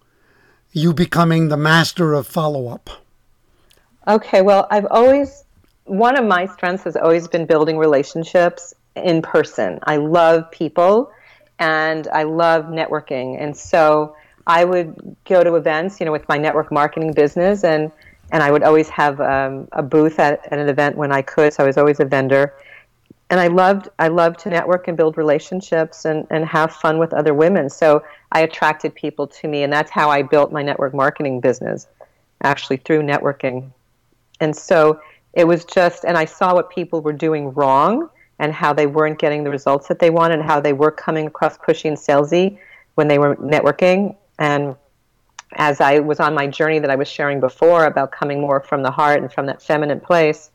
[0.77, 2.91] you becoming the master of follow up?
[4.07, 5.45] Okay, well, I've always,
[5.85, 9.79] one of my strengths has always been building relationships in person.
[9.85, 11.11] I love people
[11.59, 13.43] and I love networking.
[13.43, 17.91] And so I would go to events, you know, with my network marketing business and
[18.33, 21.55] and I would always have um, a booth at, at an event when I could.
[21.55, 22.55] So I was always a vendor,
[23.31, 27.13] and I loved I loved to network and build relationships and and have fun with
[27.13, 27.69] other women.
[27.71, 31.87] So I attracted people to me, and that's how I built my network marketing business,
[32.43, 33.71] actually through networking.
[34.41, 35.01] And so
[35.33, 38.09] it was just, and I saw what people were doing wrong
[38.39, 41.27] and how they weren't getting the results that they wanted, and how they were coming
[41.27, 42.59] across pushy and salesy
[42.95, 44.15] when they were networking.
[44.39, 44.77] And
[45.55, 48.83] as I was on my journey that I was sharing before about coming more from
[48.83, 50.51] the heart and from that feminine place,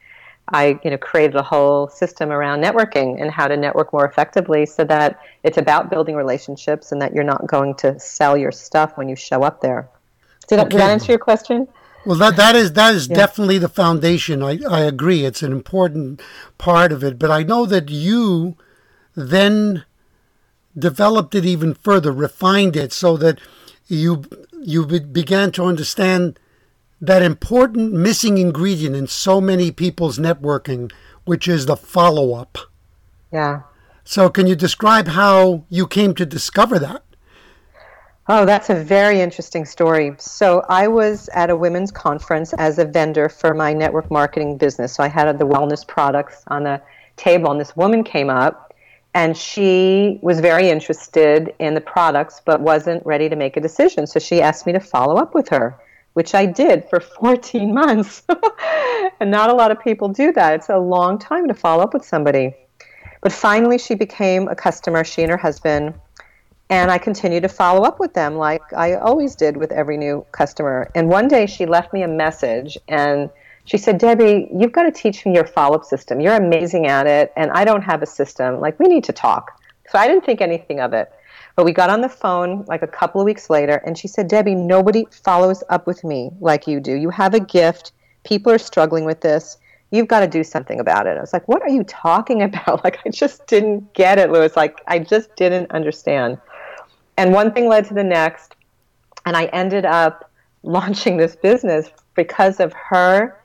[0.52, 4.66] I you know created a whole system around networking and how to network more effectively
[4.66, 8.98] so that it's about building relationships and that you're not going to sell your stuff
[8.98, 9.90] when you show up there.
[10.48, 10.64] Did, okay.
[10.64, 11.68] that, did that answer your question?
[12.06, 13.16] Well, that that is that is yeah.
[13.16, 14.42] definitely the foundation.
[14.42, 15.24] I, I agree.
[15.24, 16.22] It's an important
[16.58, 17.20] part of it.
[17.20, 18.58] But I know that you
[19.16, 19.86] then
[20.78, 23.40] developed it even further, refined it so that
[23.88, 24.24] you
[24.62, 26.40] you began to understand
[27.02, 30.92] that important missing ingredient in so many people's networking,
[31.26, 32.60] which is the follow up.
[33.34, 33.64] Yeah.
[34.04, 37.04] So, can you describe how you came to discover that?
[38.28, 40.14] Oh, that's a very interesting story.
[40.20, 44.94] So, I was at a women's conference as a vendor for my network marketing business.
[44.94, 46.82] So, I had the wellness products on the
[47.18, 48.68] table, and this woman came up
[49.14, 54.08] and she was very interested in the products but wasn't ready to make a decision.
[54.08, 55.78] So, she asked me to follow up with her
[56.14, 58.24] which I did for 14 months.
[59.20, 60.54] and not a lot of people do that.
[60.56, 62.56] It's a long time to follow up with somebody.
[63.22, 65.94] But finally, she became a customer, she and her husband.
[66.70, 70.26] And I continued to follow up with them like I always did with every new
[70.32, 70.90] customer.
[70.96, 73.30] And one day she left me a message and
[73.66, 76.20] she said, Debbie, you've got to teach me your follow up system.
[76.20, 78.60] You're amazing at it, and I don't have a system.
[78.60, 79.62] Like, we need to talk.
[79.90, 81.12] So I didn't think anything of it.
[81.62, 84.28] But we got on the phone like a couple of weeks later, and she said,
[84.28, 86.96] Debbie, nobody follows up with me like you do.
[86.96, 87.92] You have a gift.
[88.24, 89.60] People are struggling with this.
[89.92, 91.20] You've got to do something about it.
[91.20, 92.84] I was like, What are you talking about?
[92.84, 94.56] Like, I just didn't get it, Louis.
[94.56, 96.40] Like, I just didn't understand.
[97.16, 98.56] And one thing led to the next,
[99.28, 100.32] and I ended up
[100.64, 103.40] launching this business because of her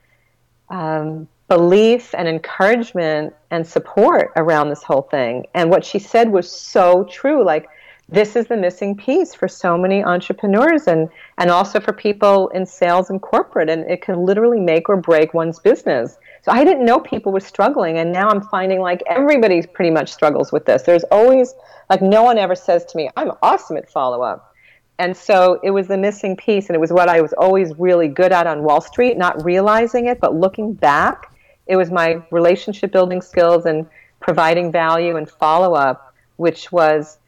[0.71, 5.49] um, belief and encouragement and support around this whole thing.
[5.53, 7.45] And what she said was so true.
[7.45, 7.69] Like,
[8.09, 12.65] this is the missing piece for so many entrepreneurs and, and also for people in
[12.65, 13.69] sales and corporate.
[13.69, 16.17] And it can literally make or break one's business.
[16.43, 17.99] So I didn't know people were struggling.
[17.99, 20.83] And now I'm finding like everybody pretty much struggles with this.
[20.83, 21.55] There's always,
[21.91, 24.55] like, no one ever says to me, I'm awesome at follow up.
[24.99, 26.69] And so it was the missing piece.
[26.69, 30.07] And it was what I was always really good at on Wall Street, not realizing
[30.07, 31.33] it, but looking back,
[31.67, 33.85] it was my relationship building skills and
[34.21, 37.19] providing value and follow up, which was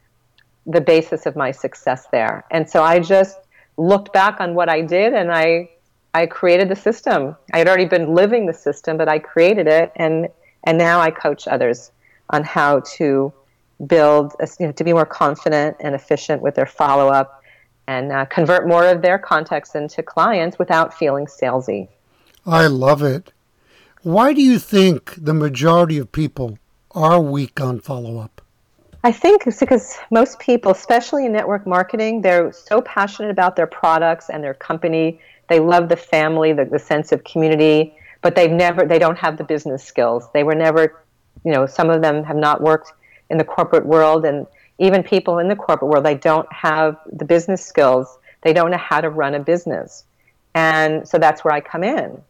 [0.69, 2.45] the basis of my success there.
[2.51, 3.39] And so I just
[3.77, 5.69] looked back on what I did and I
[6.13, 7.35] I created the system.
[7.53, 10.27] I had already been living the system, but I created it and
[10.63, 11.91] and now I coach others
[12.29, 13.33] on how to
[13.87, 17.43] build you know, to be more confident and efficient with their follow up
[17.87, 21.87] and uh, convert more of their contacts into clients without feeling salesy.
[22.45, 23.31] I love it.
[24.03, 26.59] Why do you think the majority of people
[26.91, 28.38] are weak on follow up?
[29.03, 33.67] I think it's because most people, especially in network marketing, they're so passionate about their
[33.67, 35.21] products and their company.
[35.47, 39.37] They love the family, the, the sense of community, but they've never, they don't have
[39.37, 40.25] the business skills.
[40.33, 41.01] They were never,
[41.45, 42.91] you know, some of them have not worked
[43.29, 44.45] in the corporate world, and
[44.79, 48.17] even people in the corporate world, they don't have the business skills.
[48.41, 50.03] They don't know how to run a business.
[50.55, 52.21] And so that's where I come in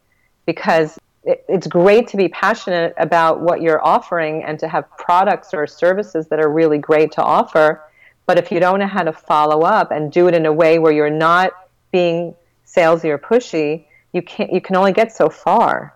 [0.45, 0.99] because
[1.29, 5.67] it, it's great to be passionate about what you're offering and to have products or
[5.67, 7.83] services that are really great to offer.
[8.25, 10.79] But if you don't know how to follow up and do it in a way
[10.79, 11.51] where you're not
[11.91, 14.51] being salesy or pushy, you can't.
[14.51, 15.95] You can only get so far.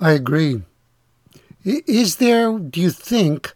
[0.00, 0.62] I agree.
[1.64, 3.54] Is there, do you think,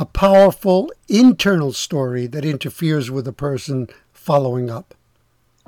[0.00, 4.96] a powerful internal story that interferes with a person following up?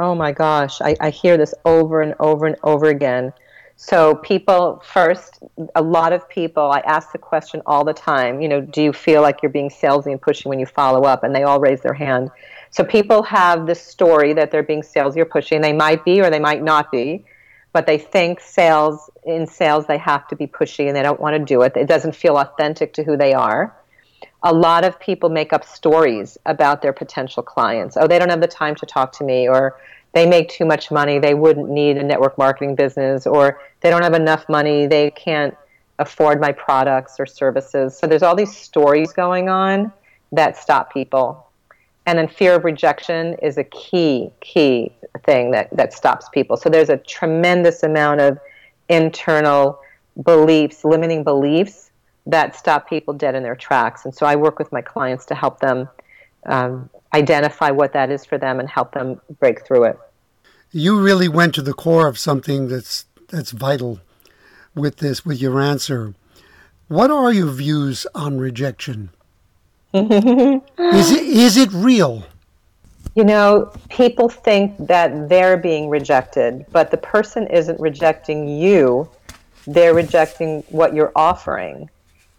[0.01, 3.33] Oh my gosh, I, I hear this over and over and over again.
[3.81, 5.39] So people first,
[5.77, 8.93] a lot of people, I ask the question all the time, you know, do you
[8.93, 11.23] feel like you're being salesy and pushy when you follow up?
[11.23, 12.33] And they all raise their hand.
[12.71, 16.21] So people have this story that they're being salesy or pushy, and they might be
[16.21, 17.25] or they might not be,
[17.73, 21.37] but they think sales in sales they have to be pushy and they don't want
[21.37, 21.77] to do it.
[21.77, 23.77] It doesn't feel authentic to who they are.
[24.43, 27.97] a lot of people make up stories about their potential clients.
[27.97, 29.77] Oh, they don't have the time to talk to me, or
[30.13, 34.03] they make too much money, they wouldn't need a network marketing business, or they don't
[34.03, 35.57] have enough money, they can't
[35.99, 37.97] afford my products or services.
[37.97, 39.93] So there's all these stories going on
[40.33, 41.47] that stop people.
[42.07, 44.93] And then fear of rejection is a key, key
[45.25, 46.57] thing that, that stops people.
[46.57, 48.39] So there's a tremendous amount of
[48.89, 49.81] internal
[50.25, 51.91] beliefs, limiting beliefs
[52.27, 54.05] that stop people dead in their tracks.
[54.05, 55.89] And so I work with my clients to help them
[56.47, 59.99] um, identify what that is for them and help them break through it.
[60.71, 64.01] You really went to the core of something that's that's vital
[64.75, 66.15] with this with your answer.
[66.89, 69.11] What are your views on rejection?
[69.95, 72.25] is it is it real?
[73.15, 79.09] You know, people think that they're being rejected, but the person isn't rejecting you.
[79.67, 81.91] They're rejecting what you're offering.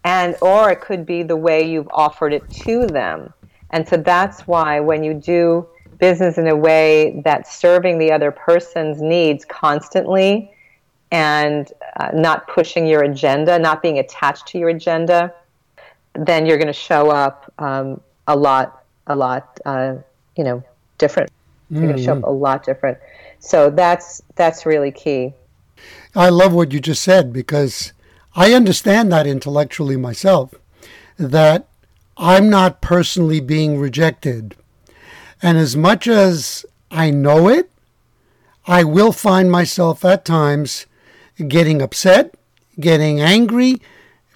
[0.04, 3.34] And or it could be the way you've offered it to them.
[3.72, 5.68] And so that's why when you do
[6.00, 10.52] business in a way that's serving the other person's needs constantly
[11.12, 15.34] and uh, not pushing your agenda, not being attached to your agenda,
[16.14, 19.96] then you're going to show up um, a lot, a lot, uh,
[20.36, 20.64] you know,
[20.98, 21.30] different.
[21.70, 22.28] You're going to show up mm-hmm.
[22.28, 22.98] a lot different.
[23.40, 25.34] So that's that's really key.
[26.16, 27.94] I love what you just said because
[28.36, 30.54] I understand that intellectually myself.
[31.18, 31.69] That
[32.20, 34.56] I'm not personally being rejected.
[35.42, 37.72] And as much as I know it,
[38.68, 40.86] I will find myself at times
[41.48, 42.36] getting upset,
[42.78, 43.82] getting angry,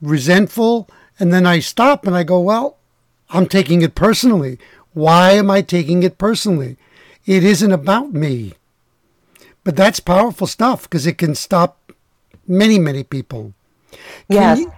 [0.02, 2.78] resentful, and then I stop and I go, well,
[3.30, 4.60] I'm taking it personally.
[4.94, 6.78] Why am I taking it personally?
[7.26, 8.54] It isn't about me.
[9.66, 11.92] But that's powerful stuff because it can stop
[12.48, 13.54] many, many people.
[13.92, 14.60] Can yes.
[14.60, 14.74] You,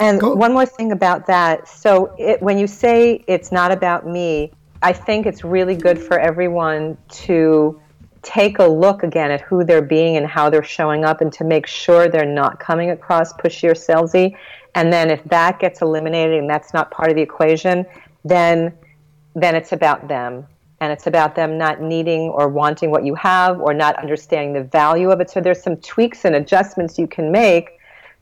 [0.00, 0.34] and Go.
[0.34, 1.68] one more thing about that.
[1.68, 6.18] So, it, when you say it's not about me, I think it's really good for
[6.18, 7.80] everyone to
[8.22, 11.44] take a look again at who they're being and how they're showing up and to
[11.44, 14.36] make sure they're not coming across pushy or salesy.
[14.74, 17.86] And then if that gets eliminated and that's not part of the equation,
[18.24, 18.72] then
[19.34, 20.46] then it's about them.
[20.80, 24.64] And it's about them not needing or wanting what you have or not understanding the
[24.64, 25.30] value of it.
[25.30, 27.75] So there's some tweaks and adjustments you can make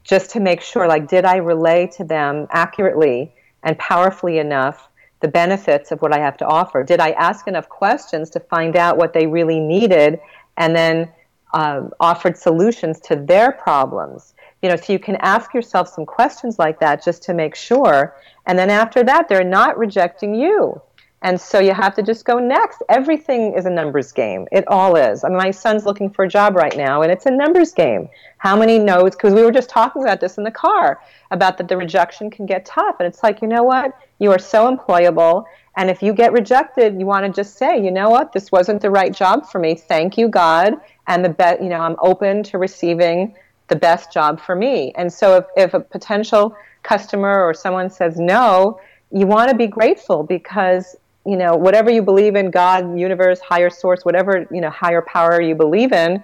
[0.05, 4.88] just to make sure like did i relay to them accurately and powerfully enough
[5.20, 6.82] the benefits of what i have to offer?
[6.82, 10.20] Did i ask enough questions to find out what they really needed
[10.59, 11.11] and then
[11.55, 14.34] um, offered solutions to their problems?
[14.61, 18.14] You know so you can ask yourself some questions like that just to make sure.
[18.46, 20.80] And then after that they're not rejecting you
[21.24, 22.82] and so you have to just go next.
[22.90, 24.46] Everything is a numbers game.
[24.52, 25.24] It all is.
[25.24, 28.10] I mean, my son's looking for a job right now, and it's a numbers game.
[28.36, 29.12] How many no's?
[29.12, 31.00] Because we were just talking about this in the car
[31.30, 32.96] about that the rejection can get tough.
[33.00, 33.98] And it's like, you know what?
[34.18, 35.46] You are so employable.
[35.78, 38.34] And if you get rejected, you want to just say, you know what?
[38.34, 39.76] This wasn't the right job for me.
[39.76, 40.74] Thank you, God.
[41.06, 43.34] And the bet, you know, I'm open to receiving
[43.68, 44.92] the best job for me.
[44.94, 48.78] And so if, if a potential customer or someone says no,
[49.10, 50.96] you want to be grateful because
[51.26, 55.40] you know, whatever you believe in, God, universe, higher source, whatever, you know, higher power
[55.40, 56.22] you believe in,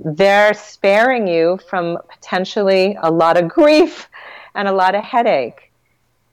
[0.00, 4.08] they're sparing you from potentially a lot of grief
[4.54, 5.70] and a lot of headache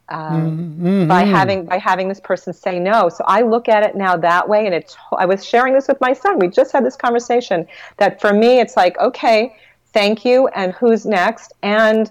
[0.10, 1.08] um, mm-hmm.
[1.08, 3.10] by having by having this person say no.
[3.10, 4.96] So I look at it now that way, and it's.
[5.18, 6.40] I was sharing this with my son.
[6.40, 9.56] We just had this conversation that for me, it's like, okay,
[9.94, 12.10] thank you, and who's next, and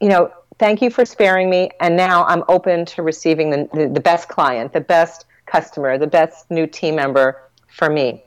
[0.00, 3.88] you know, thank you for sparing me, and now I'm open to receiving the, the,
[3.88, 8.24] the best client, the best customer, the best new team member for me.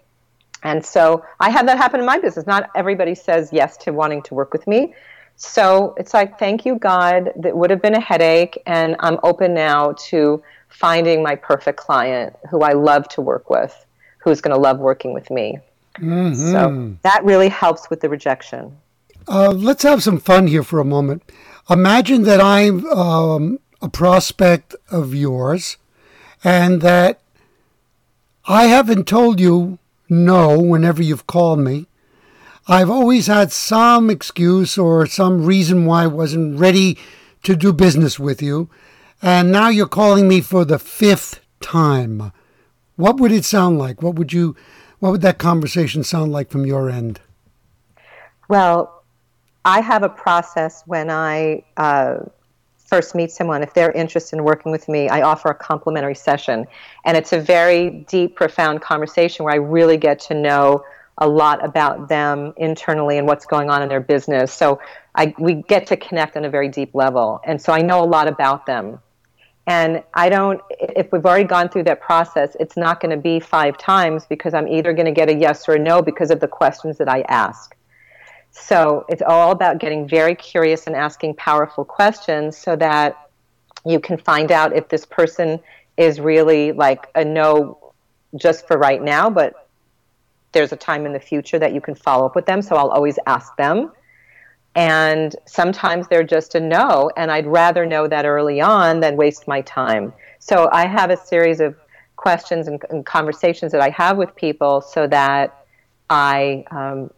[0.64, 2.46] And so I had that happen in my business.
[2.48, 4.94] Not everybody says yes to wanting to work with me.
[5.36, 7.32] So it's like, thank you, God.
[7.36, 8.62] That would have been a headache.
[8.66, 13.86] And I'm open now to finding my perfect client who I love to work with,
[14.18, 15.60] who's going to love working with me.
[16.00, 16.52] Mm-hmm.
[16.52, 18.76] So that really helps with the rejection.
[19.28, 21.24] Uh, let's have some fun here for a moment.
[21.70, 25.78] Imagine that I'm um, a prospect of yours
[26.44, 27.20] and that
[28.48, 29.80] I haven't told you
[30.10, 31.88] no whenever you've called me.
[32.68, 36.98] I've always had some excuse or some reason why I wasn't ready
[37.44, 38.70] to do business with you,
[39.22, 42.32] and now you're calling me for the fifth time.
[42.98, 44.02] What would it sound like?
[44.02, 44.56] What would you
[45.00, 47.22] what would that conversation sound like from your end?
[48.50, 49.04] Well,
[49.64, 52.20] I have a process when I uh,
[52.88, 56.66] first meet someone, if they're interested in working with me, I offer a complimentary session.
[57.06, 60.84] And it's a very deep, profound conversation where I really get to know
[61.20, 64.54] a lot about them internally and what's going on in their business.
[64.54, 64.80] So
[65.16, 67.42] I, we get to connect on a very deep level.
[67.44, 69.00] And so I know a lot about them.
[69.66, 73.42] And I don't, if we've already gone through that process, it's not going to be
[73.42, 76.40] five times because I'm either going to get a yes or a no because of
[76.40, 77.76] the questions that I ask.
[78.60, 83.30] So it's all about getting very curious and asking powerful questions so that
[83.86, 85.60] you can find out if this person
[85.96, 87.94] is really like a no
[88.36, 89.68] just for right now, but
[90.52, 92.62] there's a time in the future that you can follow up with them.
[92.62, 93.92] So I'll always ask them.
[94.76, 99.48] And sometimes they're just a no, and I'd rather know that early on than waste
[99.48, 100.14] my time.
[100.40, 101.76] So I have a series of
[102.16, 105.66] questions and, and conversations that I have with people so that
[106.10, 107.10] I um,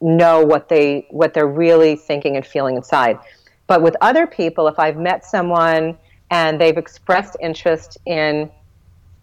[0.00, 3.18] know what they what they're really thinking and feeling inside.
[3.66, 5.96] But with other people, if I've met someone
[6.30, 8.50] and they've expressed interest in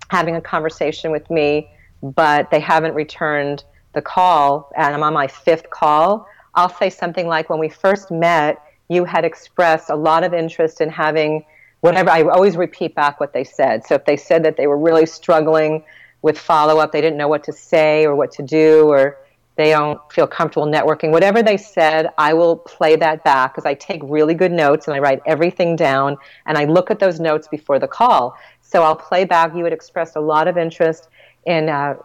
[0.10, 1.70] having a conversation with me,
[2.02, 3.64] but they haven't returned
[3.94, 8.12] the call, and I'm on my fifth call, I'll say something like, When we first
[8.12, 11.46] met, you had expressed a lot of interest in having
[11.82, 12.10] whatever.
[12.10, 13.86] I always repeat back what they said.
[13.86, 15.84] So if they said that they were really struggling
[16.22, 19.18] with follow up, they didn't know what to say or what to do, or
[19.56, 23.76] they don't feel comfortable networking, whatever they said, I will play that back because I
[23.76, 27.48] take really good notes and I write everything down and I look at those notes
[27.48, 28.36] before the call.
[28.62, 29.56] So I'll play back.
[29.56, 31.10] You had expressed a lot of interest
[31.46, 31.96] in, uh,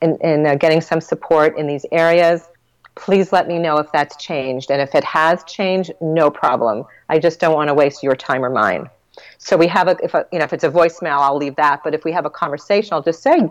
[0.00, 2.48] in, in uh, getting some support in these areas.
[2.94, 4.70] Please let me know if that's changed.
[4.70, 6.84] And if it has changed, no problem.
[7.10, 8.88] I just don't want to waste your time or mine.
[9.36, 11.82] So we have a, if a, you know, if it's a voicemail, I'll leave that.
[11.84, 13.50] But if we have a conversation, I'll just say,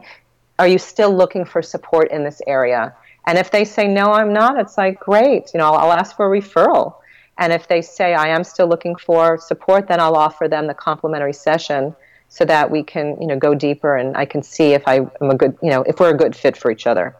[0.57, 2.95] are you still looking for support in this area?
[3.25, 6.15] And if they say, no, I'm not, it's like, great, you know, I'll, I'll ask
[6.15, 6.95] for a referral.
[7.37, 10.73] And if they say, I am still looking for support, then I'll offer them the
[10.73, 11.95] complimentary session
[12.27, 15.29] so that we can, you know, go deeper and I can see if I am
[15.29, 17.15] a good, you know, if we're a good fit for each other.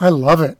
[0.00, 0.58] I love it.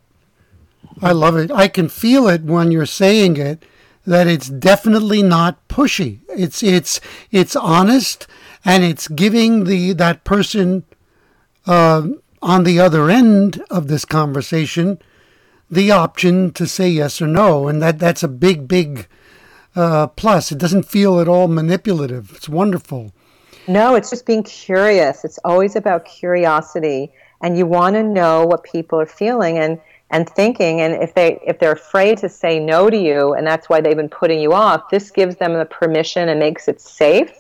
[1.01, 1.51] I love it.
[1.51, 3.65] I can feel it when you're saying it
[4.07, 6.21] that it's definitely not pushy.
[6.29, 8.27] It's it's it's honest
[8.65, 10.85] and it's giving the that person
[11.67, 12.09] uh,
[12.43, 14.99] on the other end of this conversation
[15.73, 19.09] the option to say yes or no, and that that's a big big
[19.75, 20.53] uh, plus.
[20.53, 22.31] It doesn't feel at all manipulative.
[22.37, 23.13] It's wonderful.
[23.67, 25.25] No, it's just being curious.
[25.25, 29.81] It's always about curiosity, and you want to know what people are feeling and
[30.11, 30.83] and thinking.
[30.83, 33.97] And if they if they're afraid to say no to you, and that's why they've
[33.97, 37.33] been putting you off, this gives them the permission and makes it safe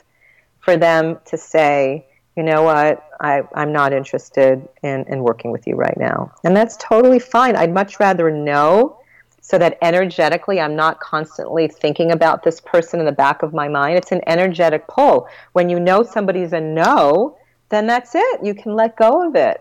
[0.60, 2.06] for them to say,
[2.36, 6.32] you know what, I, I'm not interested in, in working with you right now.
[6.44, 7.56] And that's totally fine.
[7.56, 8.98] I'd much rather know
[9.42, 13.68] so that energetically I'm not constantly thinking about this person in the back of my
[13.68, 13.98] mind.
[13.98, 15.28] It's an energetic pull.
[15.52, 17.36] When you know somebody's a no,
[17.68, 18.44] then that's it.
[18.44, 19.60] You can let go of it.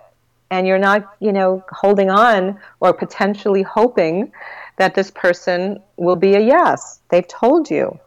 [0.50, 4.32] And you're not, you know, holding on or potentially hoping
[4.78, 7.00] that this person will be a yes.
[7.10, 8.00] They've told you.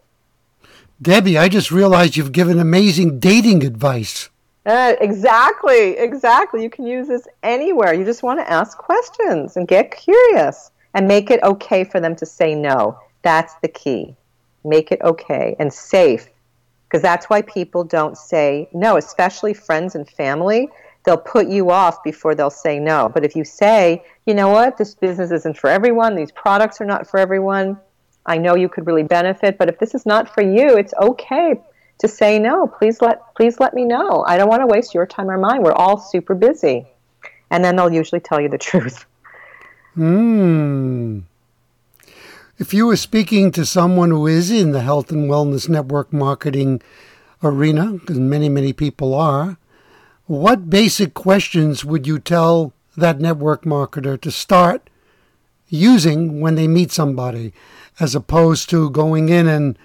[1.03, 4.31] Debbie, I just realized you've given amazing dating advice.
[4.67, 6.63] Uh, exactly, exactly.
[6.63, 7.93] You can use this anywhere.
[7.93, 12.17] You just want to ask questions and get curious and make it okay for them
[12.17, 12.99] to say no.
[13.23, 14.17] That's the key.
[14.65, 16.29] Make it okay and safe
[16.89, 20.69] because that's why people don't say no, especially friends and family.
[21.05, 23.11] They'll put you off before they'll say no.
[23.13, 26.87] But if you say, you know what, this business isn't for everyone, these products are
[26.87, 27.79] not for everyone,
[28.27, 31.61] I know you could really benefit, but if this is not for you, it's okay
[31.99, 32.67] to say no.
[32.67, 34.25] Please let please let me know.
[34.27, 35.63] I don't want to waste your time or mine.
[35.63, 36.87] We're all super busy.
[37.51, 39.07] And then they'll usually tell you the truth.
[39.95, 41.21] Hmm.
[42.59, 46.83] If you were speaking to someone who is in the health and wellness network marketing
[47.43, 49.59] arena because many many people are
[50.27, 54.89] what basic questions would you tell that network marketer to start
[55.69, 57.53] using when they meet somebody
[58.01, 59.79] as opposed to going in and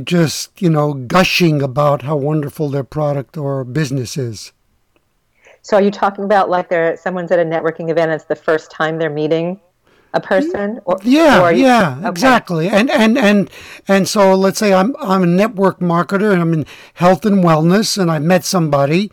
[0.00, 4.52] just, you know, gushing about how wonderful their product or business is.
[5.62, 8.36] So are you talking about like there someone's at a networking event and it's the
[8.36, 9.60] first time they're meeting
[10.14, 12.08] a person or yeah or you, yeah okay.
[12.08, 13.50] exactly and and and
[13.86, 17.98] and so let's say i'm i'm a network marketer and i'm in health and wellness
[17.98, 19.10] and i met somebody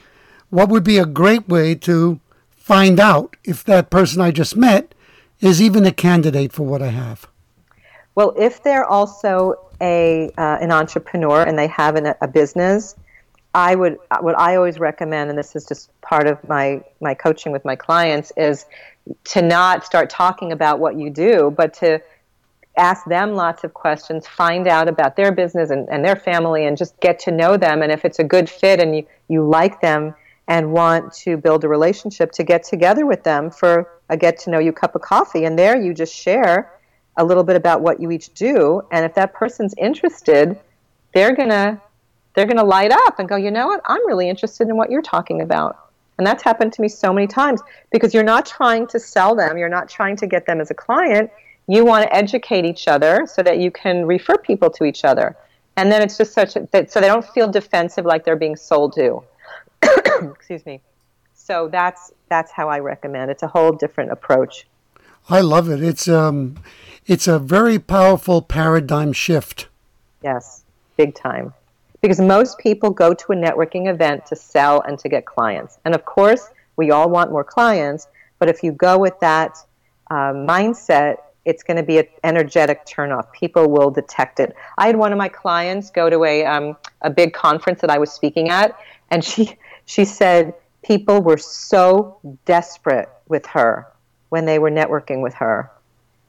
[0.49, 2.19] what would be a great way to
[2.51, 4.95] find out if that person i just met
[5.41, 7.27] is even a candidate for what i have
[8.15, 12.95] well if they're also a uh, an entrepreneur and they have an, a business,
[13.53, 17.51] I would what I always recommend, and this is just part of my my coaching
[17.51, 18.65] with my clients, is
[19.25, 22.01] to not start talking about what you do, but to
[22.77, 26.77] ask them lots of questions, find out about their business and, and their family, and
[26.77, 27.81] just get to know them.
[27.83, 30.15] And if it's a good fit and you, you like them
[30.47, 34.49] and want to build a relationship, to get together with them for a get to
[34.49, 35.45] know you cup of coffee.
[35.45, 36.71] And there you just share
[37.17, 38.81] a little bit about what you each do.
[38.91, 40.57] And if that person's interested,
[41.13, 41.79] they're going to
[42.33, 43.81] they're going to light up and go, you know what?
[43.85, 45.77] I'm really interested in what you're talking about.
[46.17, 47.61] And that's happened to me so many times
[47.91, 50.73] because you're not trying to sell them, you're not trying to get them as a
[50.73, 51.29] client.
[51.67, 55.35] You want to educate each other so that you can refer people to each other.
[55.77, 58.93] And then it's just such that, so they don't feel defensive like they're being sold
[58.93, 59.23] to.
[60.35, 60.81] Excuse me.
[61.33, 63.31] So that's that's how I recommend.
[63.31, 64.65] It's a whole different approach.
[65.29, 65.81] I love it.
[65.81, 66.55] It's um
[67.05, 69.67] it's a very powerful paradigm shift.
[70.23, 70.63] Yes,
[70.97, 71.53] big time.
[72.01, 75.79] Because most people go to a networking event to sell and to get clients.
[75.85, 78.07] And of course, we all want more clients,
[78.39, 79.57] but if you go with that
[80.09, 83.31] uh, mindset, it's going to be an energetic turnoff.
[83.31, 84.55] People will detect it.
[84.77, 87.97] I had one of my clients go to a, um, a big conference that I
[87.97, 88.77] was speaking at,
[89.11, 90.53] and she, she said
[90.83, 93.87] people were so desperate with her
[94.33, 95.69] when they were networking with her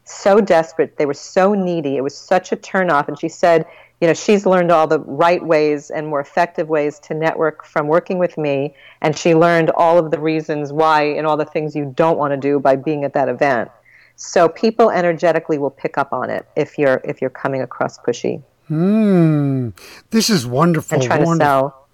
[0.04, 0.96] so desperate.
[0.96, 1.96] They were so needy.
[1.96, 3.08] It was such a turnoff.
[3.08, 3.66] And she said,
[4.00, 7.86] you know, she's learned all the right ways and more effective ways to network from
[7.86, 8.74] working with me.
[9.00, 12.32] And she learned all of the reasons why and all the things you don't want
[12.32, 13.70] to do by being at that event.
[14.16, 18.42] So people energetically will pick up on it if you're if you're coming across pushy.
[18.68, 19.70] Hmm.
[20.10, 20.96] This is wonderful.
[20.96, 21.38] And trying wonderful.
[21.38, 21.88] to sell.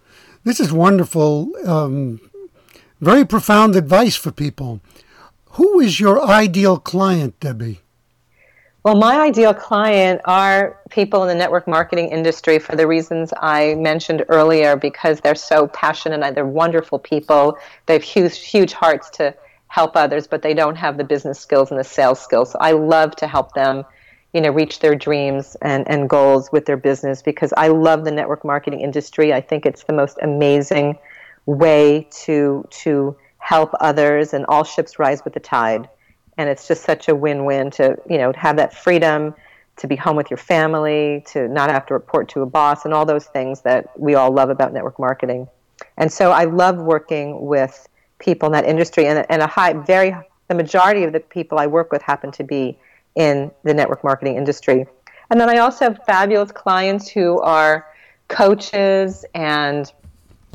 [0.45, 1.51] This is wonderful.
[1.65, 2.21] Um,
[3.01, 4.81] very profound advice for people.
[5.53, 7.81] Who is your ideal client, Debbie?
[8.83, 13.75] Well, my ideal client are people in the network marketing industry for the reasons I
[13.75, 17.59] mentioned earlier because they're so passionate and they're wonderful people.
[17.85, 19.35] They have huge, huge hearts to
[19.67, 22.53] help others, but they don't have the business skills and the sales skills.
[22.53, 23.85] So I love to help them,
[24.33, 28.13] you know, reach their dreams and, and goals with their business because I love the
[28.13, 29.35] network marketing industry.
[29.35, 30.99] I think it's the most amazing
[31.45, 35.89] way to to help others and all ships rise with the tide.
[36.39, 39.35] And it's just such a win-win to you know have that freedom
[39.79, 42.93] to be home with your family to not have to report to a boss and
[42.93, 45.49] all those things that we all love about network marketing.
[45.97, 47.89] And so i love working with
[48.19, 50.15] people in that industry and, and a high very
[50.49, 52.79] the majority of the people i work with happen to be
[53.15, 54.87] in the network marketing industry.
[55.31, 57.87] And then i also have fabulous clients who are
[58.29, 59.91] coaches and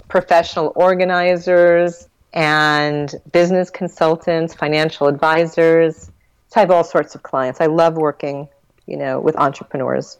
[0.07, 6.11] professional organizers and business consultants, financial advisors.
[6.49, 7.61] So I have all sorts of clients.
[7.61, 8.47] I love working,
[8.85, 10.17] you know, with entrepreneurs.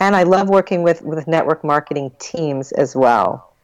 [0.00, 3.54] And I love working with, with network marketing teams as well.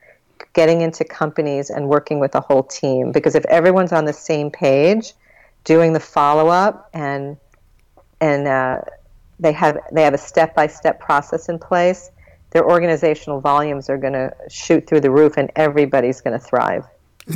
[0.54, 4.50] Getting into companies and working with a whole team because if everyone's on the same
[4.50, 5.12] page,
[5.64, 7.36] doing the follow up and
[8.20, 8.80] and uh,
[9.40, 12.10] they have they have a step by step process in place,
[12.50, 16.84] their organizational volumes are going to shoot through the roof, and everybody's going to thrive.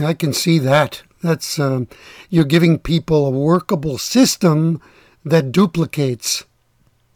[0.03, 1.03] I can see that.
[1.23, 1.89] That's um,
[2.31, 4.81] you're giving people a workable system
[5.25, 6.45] that duplicates.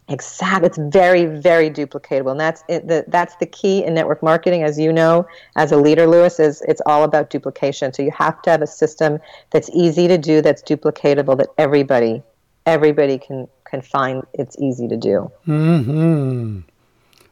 [0.08, 4.64] Exactly, it's very, very duplicatable, and that's it, the, that's the key in network marketing,
[4.64, 6.40] as you know, as a leader, Louis.
[6.40, 7.92] Is it's all about duplication.
[7.92, 12.24] So you have to have a system that's easy to do, that's duplicatable, that everybody,
[12.66, 14.24] everybody can can find.
[14.34, 15.30] It's easy to do.
[15.44, 16.60] Hmm.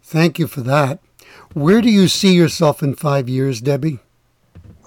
[0.01, 1.01] Thank you for that.
[1.55, 3.99] Where do you see yourself in five years, Debbie?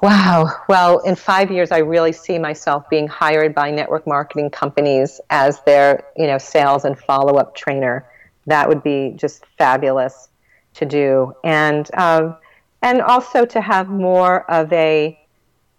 [0.02, 0.64] Wow.
[0.68, 5.62] Well, in five years, I really see myself being hired by network marketing companies as
[5.62, 8.08] their, you know, sales and follow-up trainer.
[8.48, 10.30] That would be just fabulous
[10.74, 12.36] to do, and um,
[12.82, 15.20] and also to have more of a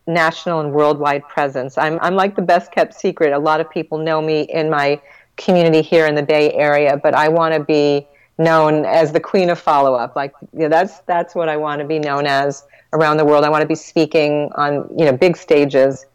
[0.06, 1.76] national and worldwide presence.
[1.76, 3.32] I'm I'm like the best kept secret.
[3.32, 5.00] A lot of people know me in my
[5.36, 8.06] community here in the Bay Area, but I want to be
[8.38, 10.14] known as the queen of follow-up.
[10.14, 13.44] Like, you know, that's that's what I want to be known as around the world.
[13.44, 16.06] I want to be speaking on you know big stages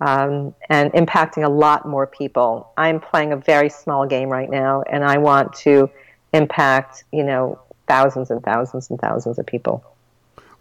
[0.00, 2.72] um, and impacting a lot more people.
[2.76, 5.90] I'm playing a very small game right now, and I want to
[6.32, 9.84] impact you know thousands and thousands and thousands of people.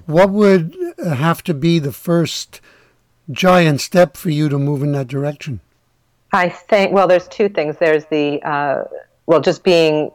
[0.06, 2.60] What would have to be the first
[3.32, 5.62] giant step for you to move in that direction?
[6.34, 7.78] I think well, there's two things.
[7.78, 8.84] There's the uh,
[9.26, 10.12] well, just being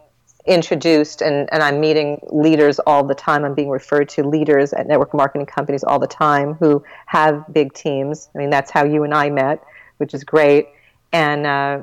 [0.48, 3.44] introduced and, and I'm meeting leaders all the time.
[3.44, 7.72] I'm being referred to leaders at network marketing companies all the time who have big
[7.74, 8.30] teams.
[8.34, 9.62] I mean, that's how you and I met,
[9.98, 10.68] which is great.
[11.12, 11.82] And, uh,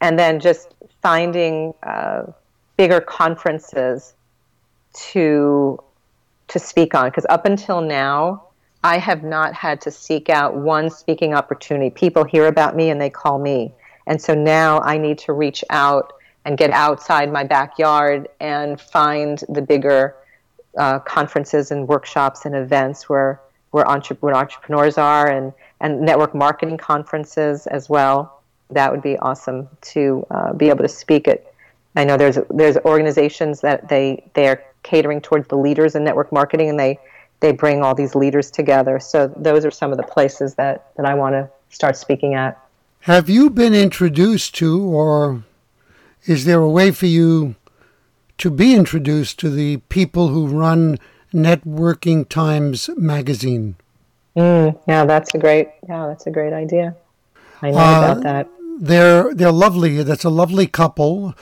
[0.00, 2.24] and then just finding uh,
[2.76, 4.14] bigger conferences
[4.94, 5.82] to,
[6.48, 7.08] to speak on.
[7.08, 8.44] Because up until now,
[8.84, 11.90] I have not had to seek out one speaking opportunity.
[11.90, 13.72] People hear about me and they call me.
[14.06, 16.12] And so now I need to reach out
[16.46, 20.14] and get outside my backyard and find the bigger
[20.78, 23.40] uh, conferences and workshops and events where
[23.72, 28.40] where, entre- where entrepreneurs are and, and network marketing conferences as well.
[28.70, 31.44] That would be awesome to uh, be able to speak at.
[31.96, 36.30] I know there's there's organizations that they they are catering towards the leaders in network
[36.30, 36.98] marketing, and they
[37.40, 39.00] they bring all these leaders together.
[39.00, 42.58] So those are some of the places that that I want to start speaking at.
[43.00, 45.44] Have you been introduced to, or
[46.26, 47.54] is there a way for you
[48.38, 50.98] to be introduced to the people who run
[51.32, 53.76] Networking Times magazine?
[54.36, 55.68] Mm, yeah, that's a great.
[55.88, 56.94] Yeah, that's a great idea.
[57.62, 58.48] I know Uh, about that.
[58.78, 60.02] They're they're lovely.
[60.02, 61.34] That's a lovely couple.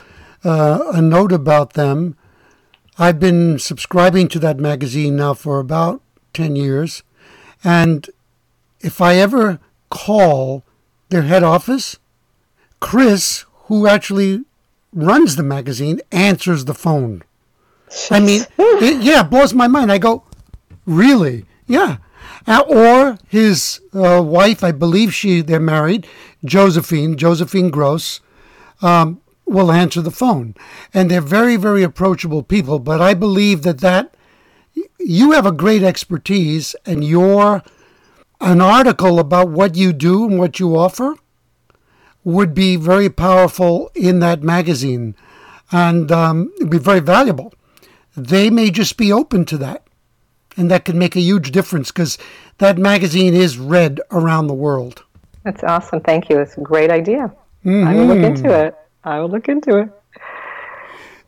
[0.43, 2.15] Uh, a note about them.
[2.97, 6.01] I've been subscribing to that magazine now for about
[6.33, 7.03] ten years,
[7.63, 8.09] and
[8.79, 9.59] if I ever
[9.89, 10.63] call
[11.09, 11.97] their head office,
[12.79, 14.45] Chris, who actually
[14.95, 17.23] runs the magazine, answers the phone.
[18.09, 19.91] I mean, it, yeah, it blows my mind.
[19.91, 20.23] I go,
[20.85, 21.45] really?
[21.67, 21.97] Yeah.
[22.47, 26.07] Uh, or his uh, wife, I believe she they're married,
[26.43, 28.21] Josephine, Josephine Gross,
[28.81, 30.55] um, will answer the phone,
[30.93, 32.79] and they're very, very approachable people.
[32.79, 34.15] But I believe that that
[34.99, 37.63] you have a great expertise, and your
[38.41, 41.15] an article about what you do and what you offer
[42.25, 45.15] would be very powerful in that magazine,
[45.71, 47.53] and um, it'd be very valuable.
[48.17, 49.85] They may just be open to that
[50.57, 52.17] and that could make a huge difference because
[52.57, 55.03] that magazine is read around the world.
[55.43, 56.01] That's awesome.
[56.01, 56.39] Thank you.
[56.39, 57.33] It's a great idea.
[57.65, 58.75] I will look into it.
[59.03, 59.89] I will look into it.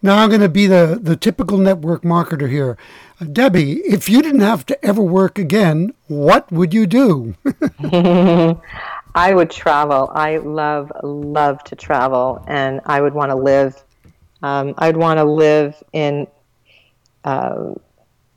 [0.03, 2.77] Now I'm going to be the, the typical network marketer here.
[3.19, 7.35] Uh, Debbie, if you didn't have to ever work again, what would you do?
[9.17, 10.11] I would travel.
[10.13, 13.83] I love, love to travel, and I would want to live.
[14.43, 16.27] Um, I'd want to live in
[17.23, 17.73] uh,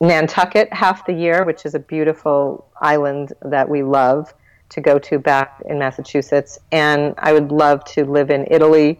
[0.01, 4.33] Nantucket half the year, which is a beautiful island that we love
[4.71, 6.59] to go to back in Massachusetts.
[6.73, 8.99] And I would love to live in Italy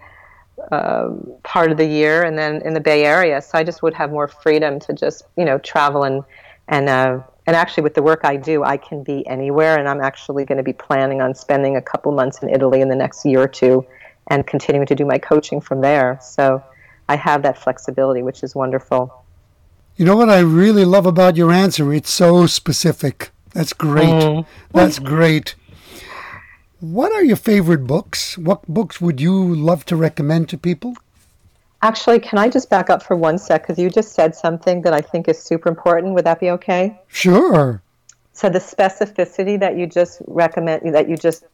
[0.71, 1.09] uh,
[1.45, 3.41] part of the year and then in the Bay Area.
[3.41, 6.25] So I just would have more freedom to just, you know, travel and,
[6.69, 7.21] and, uh,
[7.51, 9.77] and actually with the work I do, I can be anywhere.
[9.77, 12.89] And I'm actually going to be planning on spending a couple months in Italy in
[12.89, 13.85] the next year or two
[14.29, 16.17] and continuing to do my coaching from there.
[16.23, 16.63] So
[17.09, 19.25] I have that flexibility, which is wonderful.
[19.97, 21.93] You know what I really love about your answer?
[21.93, 23.33] It's so specific.
[23.53, 24.05] That's great.
[24.05, 24.79] Mm-hmm.
[24.79, 25.57] That's great.
[26.79, 28.39] What are your favorite books?
[28.39, 30.95] What books would you love to recommend to people?
[31.83, 33.63] Actually, can I just back up for one sec?
[33.63, 36.15] Because you just said something that I think is super important.
[36.15, 37.01] Would that be okay?
[37.09, 37.83] Sure.
[38.33, 41.45] So the specificity that you just recommend, that you just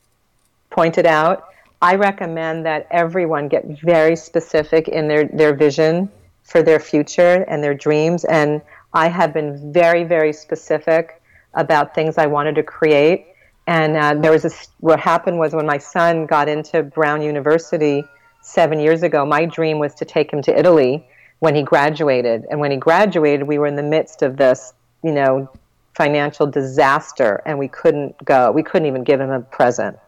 [0.70, 1.49] pointed out,
[1.81, 6.11] I recommend that everyone get very specific in their, their vision
[6.43, 8.24] for their future and their dreams.
[8.24, 8.62] And
[8.95, 11.20] I have been very, very specific
[11.55, 13.27] about things I wanted to create.
[13.66, 18.05] And uh, there was this, what happened was when my son got into Brown University
[18.47, 21.05] seven years ago, my dream was to take him to Italy
[21.40, 22.47] when he graduated.
[22.49, 24.72] And when he graduated, we were in the midst of this,
[25.03, 25.51] you know,
[25.94, 28.53] financial disaster and we couldn't go.
[28.53, 29.99] We couldn't even give him a present.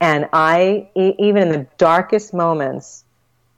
[0.00, 3.04] And I, e- even in the darkest moments,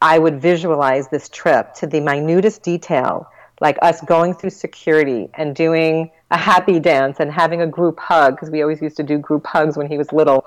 [0.00, 5.54] I would visualize this trip to the minutest detail, like us going through security and
[5.54, 9.18] doing a happy dance and having a group hug, because we always used to do
[9.18, 10.44] group hugs when he was little,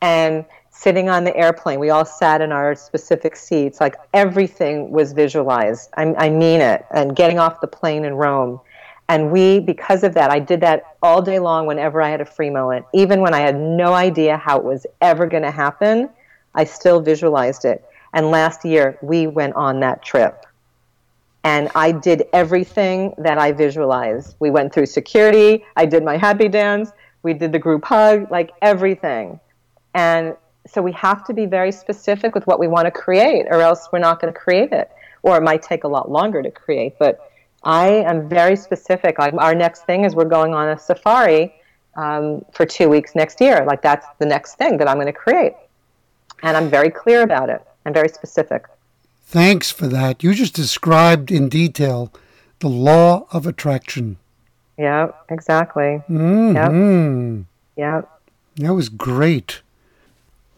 [0.00, 0.44] and
[0.78, 1.80] sitting on the airplane.
[1.80, 3.80] We all sat in our specific seats.
[3.80, 5.90] Like everything was visualized.
[5.96, 6.84] I, I mean it.
[6.90, 8.60] And getting off the plane in Rome.
[9.08, 12.24] And we, because of that, I did that all day long whenever I had a
[12.24, 12.84] free moment.
[12.92, 16.10] Even when I had no idea how it was ever going to happen,
[16.54, 17.84] I still visualized it.
[18.12, 20.44] And last year, we went on that trip.
[21.44, 24.34] And I did everything that I visualized.
[24.40, 26.90] We went through security, I did my happy dance,
[27.22, 29.38] we did the group hug, like everything.
[29.94, 30.36] And
[30.68, 33.88] so we have to be very specific with what we want to create, or else
[33.92, 34.90] we're not going to create it.
[35.22, 36.98] Or it might take a lot longer to create.
[36.98, 37.30] But
[37.64, 39.18] I am very specific.
[39.18, 41.54] Like our next thing is we're going on a safari
[41.96, 43.64] um, for two weeks next year.
[43.66, 45.54] Like that's the next thing that I'm going to create.
[46.42, 47.60] And I'm very clear about it.
[47.84, 48.66] I'm very specific.
[49.24, 50.22] Thanks for that.
[50.22, 52.12] You just described in detail
[52.60, 54.18] the law of attraction.
[54.78, 55.96] Yeah, exactly.
[56.06, 57.42] hmm
[57.76, 58.02] Yeah.
[58.56, 59.62] That was great.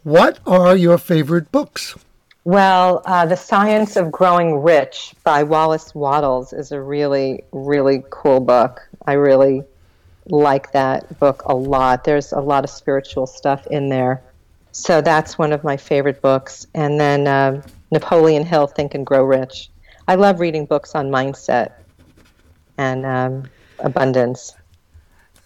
[0.03, 1.95] What are your favorite books?
[2.45, 8.39] Well, uh, The Science of Growing Rich by Wallace Wattles is a really, really cool
[8.39, 8.87] book.
[9.05, 9.61] I really
[10.27, 12.05] like that book a lot.
[12.05, 14.21] There's a lot of spiritual stuff in there.
[14.71, 16.65] So that's one of my favorite books.
[16.73, 19.69] And then um, Napoleon Hill, Think and Grow Rich.
[20.07, 21.73] I love reading books on mindset
[22.77, 24.55] and um, abundance.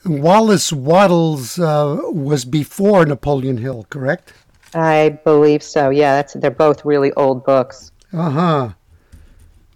[0.06, 4.34] Wallace Wattles uh, was before Napoleon Hill, correct?
[4.76, 5.90] I believe so.
[5.90, 7.92] Yeah, that's, they're both really old books.
[8.12, 8.70] Uh huh.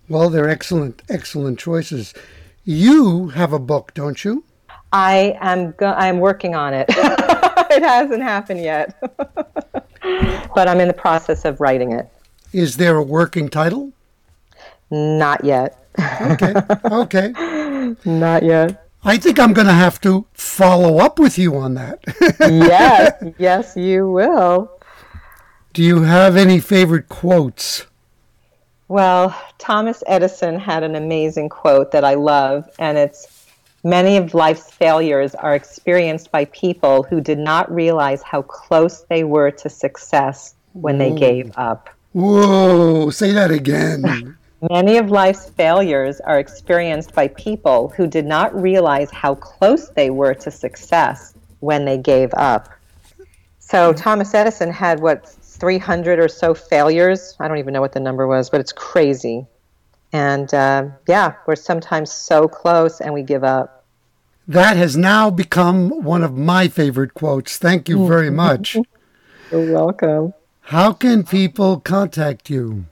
[0.10, 2.14] Well, they're excellent, excellent choices.
[2.64, 4.44] You have a book, don't you?
[4.94, 6.86] I am go- I'm working on it.
[6.90, 8.98] it hasn't happened yet.
[10.56, 12.10] but I'm in the process of writing it.
[12.54, 13.92] Is there a working title?
[14.90, 15.86] Not yet.
[16.22, 16.54] Okay.
[16.86, 17.34] Okay.
[18.06, 18.88] Not yet.
[19.04, 22.00] I think I'm going to have to follow up with you on that.
[22.40, 24.72] yes, yes, you will.
[25.78, 27.86] Do you have any favorite quotes?
[28.88, 33.46] Well, Thomas Edison had an amazing quote that I love, and it's
[33.84, 39.24] Many of life's failures are experienced by people who did not realize how close they
[39.24, 41.92] were to success when they gave up.
[42.14, 44.36] Whoa, say that again.
[44.72, 50.10] Many of life's failures are experienced by people who did not realize how close they
[50.10, 52.68] were to success when they gave up.
[53.60, 53.98] So hmm.
[54.00, 57.36] Thomas Edison had what 300 or so failures.
[57.40, 59.46] I don't even know what the number was, but it's crazy.
[60.14, 63.84] And uh, yeah, we're sometimes so close and we give up.
[64.48, 67.58] That has now become one of my favorite quotes.
[67.58, 68.78] Thank you very much.
[69.52, 70.34] You're welcome.
[70.62, 72.86] How can people contact you?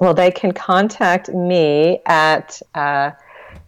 [0.00, 3.10] Well, they can contact me at uh,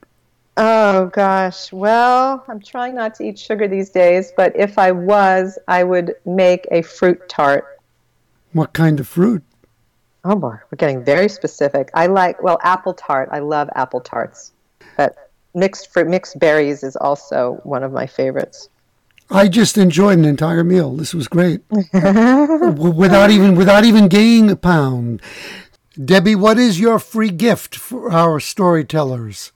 [0.56, 1.72] Oh gosh.
[1.72, 6.14] Well, I'm trying not to eat sugar these days, but if I was, I would
[6.26, 7.80] make a fruit tart.
[8.52, 9.44] What kind of fruit?
[10.24, 11.90] Oh boy, we're getting very specific.
[11.94, 13.28] I like well apple tart.
[13.30, 14.52] I love apple tarts.
[14.96, 18.68] But mixed fruit mixed berries is also one of my favorites.
[19.30, 20.96] I just enjoyed an entire meal.
[20.96, 21.60] This was great.
[21.70, 25.20] without even without even gaining a pound.
[26.02, 29.52] Debbie, what is your free gift for our storytellers?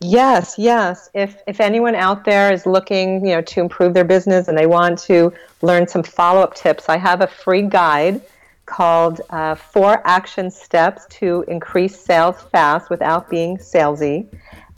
[0.00, 1.10] Yes, yes.
[1.14, 4.66] If if anyone out there is looking, you know, to improve their business and they
[4.66, 8.20] want to learn some follow-up tips, I have a free guide
[8.66, 14.26] called uh, Four Action Steps to Increase Sales Fast Without Being Salesy.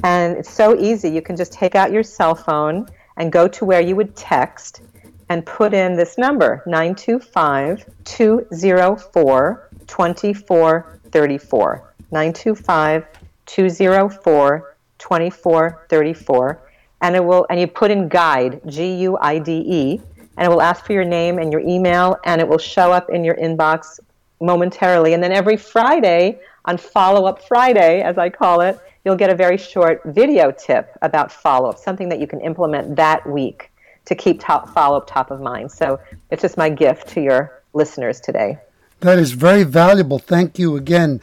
[0.05, 1.09] And it's so easy.
[1.09, 2.87] You can just take out your cell phone
[3.17, 4.83] and go to where you would text
[5.29, 11.93] and put in this number 925 204 2434.
[12.13, 13.07] 925
[13.47, 16.61] 204 2434.
[17.03, 20.01] And it will, and you put in guide, G U I D E,
[20.37, 23.11] and it will ask for your name and your email, and it will show up
[23.11, 24.01] in your inbox
[24.41, 25.15] momentarily.
[25.15, 29.37] And then every Friday, on Follow Up Friday, as I call it, you'll get a
[29.37, 33.71] very short video tip about follow up, something that you can implement that week
[34.05, 35.71] to keep top follow up top of mind.
[35.71, 36.01] So
[36.33, 38.59] it's just my gift to your listeners today.
[39.01, 40.19] That is very valuable.
[40.19, 41.21] Thank you again.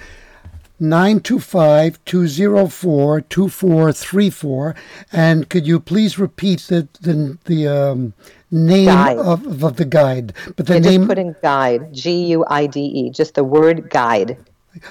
[0.80, 4.76] 925 204 2434.
[5.12, 8.14] And could you please repeat the, the, the um,
[8.50, 10.34] name of, of the guide?
[10.56, 11.02] But the name.
[11.02, 14.38] Just put in guide, G U I D E, just the word guide.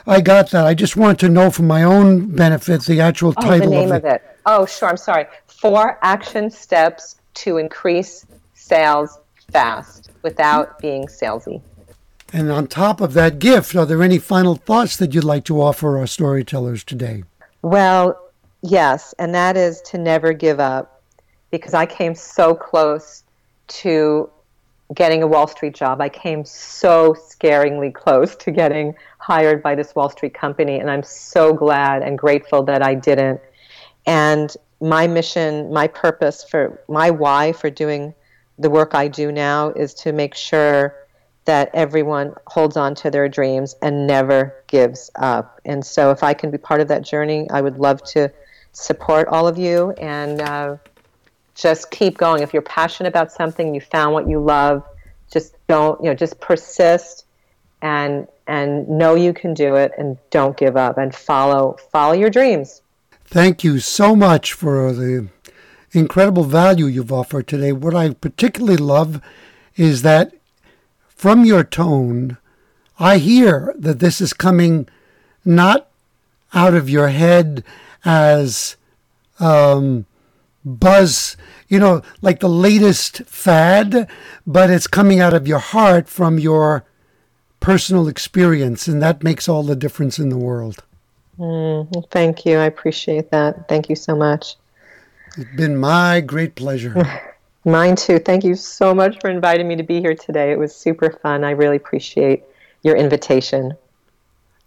[0.07, 0.67] I got that.
[0.67, 3.93] I just want to know for my own benefit the actual oh, title the name
[3.93, 4.23] of, of it.
[4.47, 4.89] Oh, sure.
[4.89, 5.27] I'm sorry.
[5.47, 9.19] Four action steps to increase sales
[9.51, 11.61] fast without being salesy.
[12.33, 15.61] And on top of that gift, are there any final thoughts that you'd like to
[15.61, 17.25] offer our storytellers today?
[17.61, 18.19] Well,
[18.63, 21.03] yes, and that is to never give up
[21.51, 23.23] because I came so close
[23.69, 24.31] to
[24.95, 26.01] getting a Wall Street job.
[26.01, 31.05] I came so scaringly close to getting hired by this Wall Street company, and I'm
[31.05, 33.41] so glad and grateful that I didn't.
[34.05, 38.15] And my mission, my purpose for my why for doing
[38.59, 40.97] the work I do now is to make sure
[41.45, 45.61] that everyone holds on to their dreams and never gives up.
[45.65, 48.33] And so, if I can be part of that journey, I would love to
[48.73, 50.77] support all of you and uh,
[51.55, 52.43] just keep going.
[52.43, 54.85] If you're passionate about something, you found what you love,
[55.33, 57.25] just don't, you know, just persist
[57.83, 62.31] and and know you can do it and don't give up and follow follow your
[62.31, 62.83] dreams.
[63.25, 65.29] Thank you so much for the
[65.93, 67.73] incredible value you've offered today.
[67.73, 69.21] What I particularly love
[69.77, 70.35] is that
[71.07, 72.39] from your tone,
[72.99, 74.89] I hear that this is coming
[75.45, 75.89] not
[76.53, 77.65] out of your head
[78.05, 78.77] as
[79.41, 80.07] um,
[80.65, 81.37] buzz,
[81.69, 84.09] you know, like the latest fad,
[84.47, 86.85] but it's coming out of your heart from your
[87.63, 90.83] personal experience, and that makes all the difference in the world.
[91.39, 92.59] Mm, thank you.
[92.59, 93.69] I appreciate that.
[93.69, 94.57] Thank you so much.
[95.39, 96.95] It's been my great pleasure.
[97.65, 98.19] Mine too.
[98.19, 100.53] Thank you so much for inviting me to be here today.
[100.53, 101.45] It was super fun.
[101.45, 102.43] I really appreciate
[102.83, 103.77] your invitation.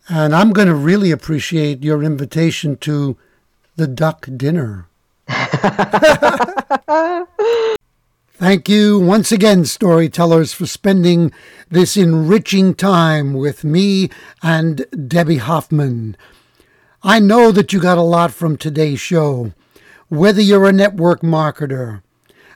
[0.08, 3.18] And I'm going to really appreciate your invitation to
[3.76, 4.88] the duck dinner.
[8.38, 11.32] Thank you once again, storytellers, for spending
[11.70, 14.10] this enriching time with me
[14.44, 16.18] and Debbie Hoffman.
[17.02, 19.54] I know that you got a lot from today's show.
[20.10, 22.02] Whether you're a network marketer,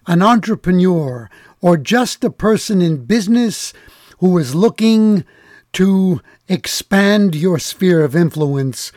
[0.05, 1.29] an entrepreneur,
[1.61, 3.71] or just a person in business
[4.17, 5.23] who is looking
[5.71, 6.19] to
[6.49, 8.91] expand your sphere of influence,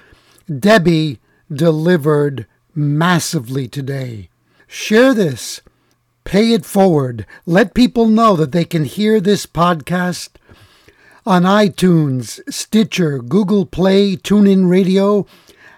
[0.52, 4.30] Debbie delivered massively today.
[4.66, 5.60] Share this,
[6.24, 10.30] pay it forward, let people know that they can hear this podcast
[11.24, 15.24] on iTunes, Stitcher, Google Play, TuneIn Radio,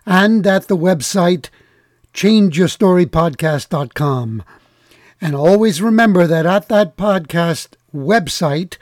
[0.07, 1.51] and at the website
[2.15, 4.43] changeyourstorypodcast.com.
[5.21, 8.79] And always remember that at that podcast website,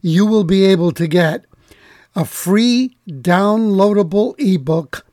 [0.00, 1.44] you will be able to get
[2.14, 5.04] a free downloadable ebook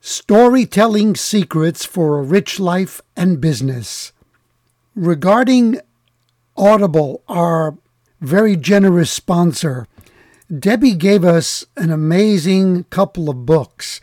[0.00, 4.11] Storytelling Secrets for a Rich Life and Business.
[4.94, 5.80] Regarding
[6.56, 7.76] Audible, our
[8.20, 9.86] very generous sponsor,
[10.56, 14.00] Debbie gave us an amazing couple of books.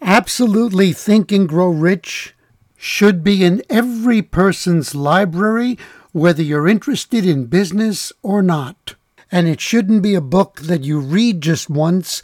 [0.00, 2.34] Absolutely Think and Grow Rich
[2.76, 5.78] should be in every person's library,
[6.12, 8.94] whether you're interested in business or not.
[9.30, 12.22] And it shouldn't be a book that you read just once,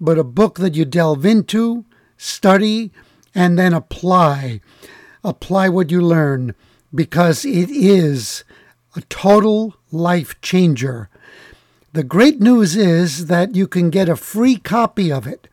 [0.00, 1.84] but a book that you delve into
[2.16, 2.90] study,
[3.34, 4.60] and then apply.
[5.22, 6.54] Apply what you learn
[6.94, 8.44] because it is
[8.94, 11.10] a total life changer.
[11.92, 15.48] The great news is that you can get a free copy of it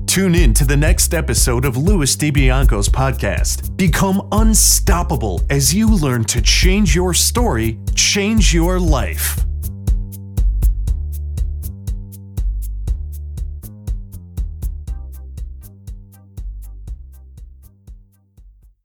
[0.07, 3.75] Tune in to the next episode of Louis DiBianco's podcast.
[3.75, 9.41] Become unstoppable as you learn to change your story, change your life.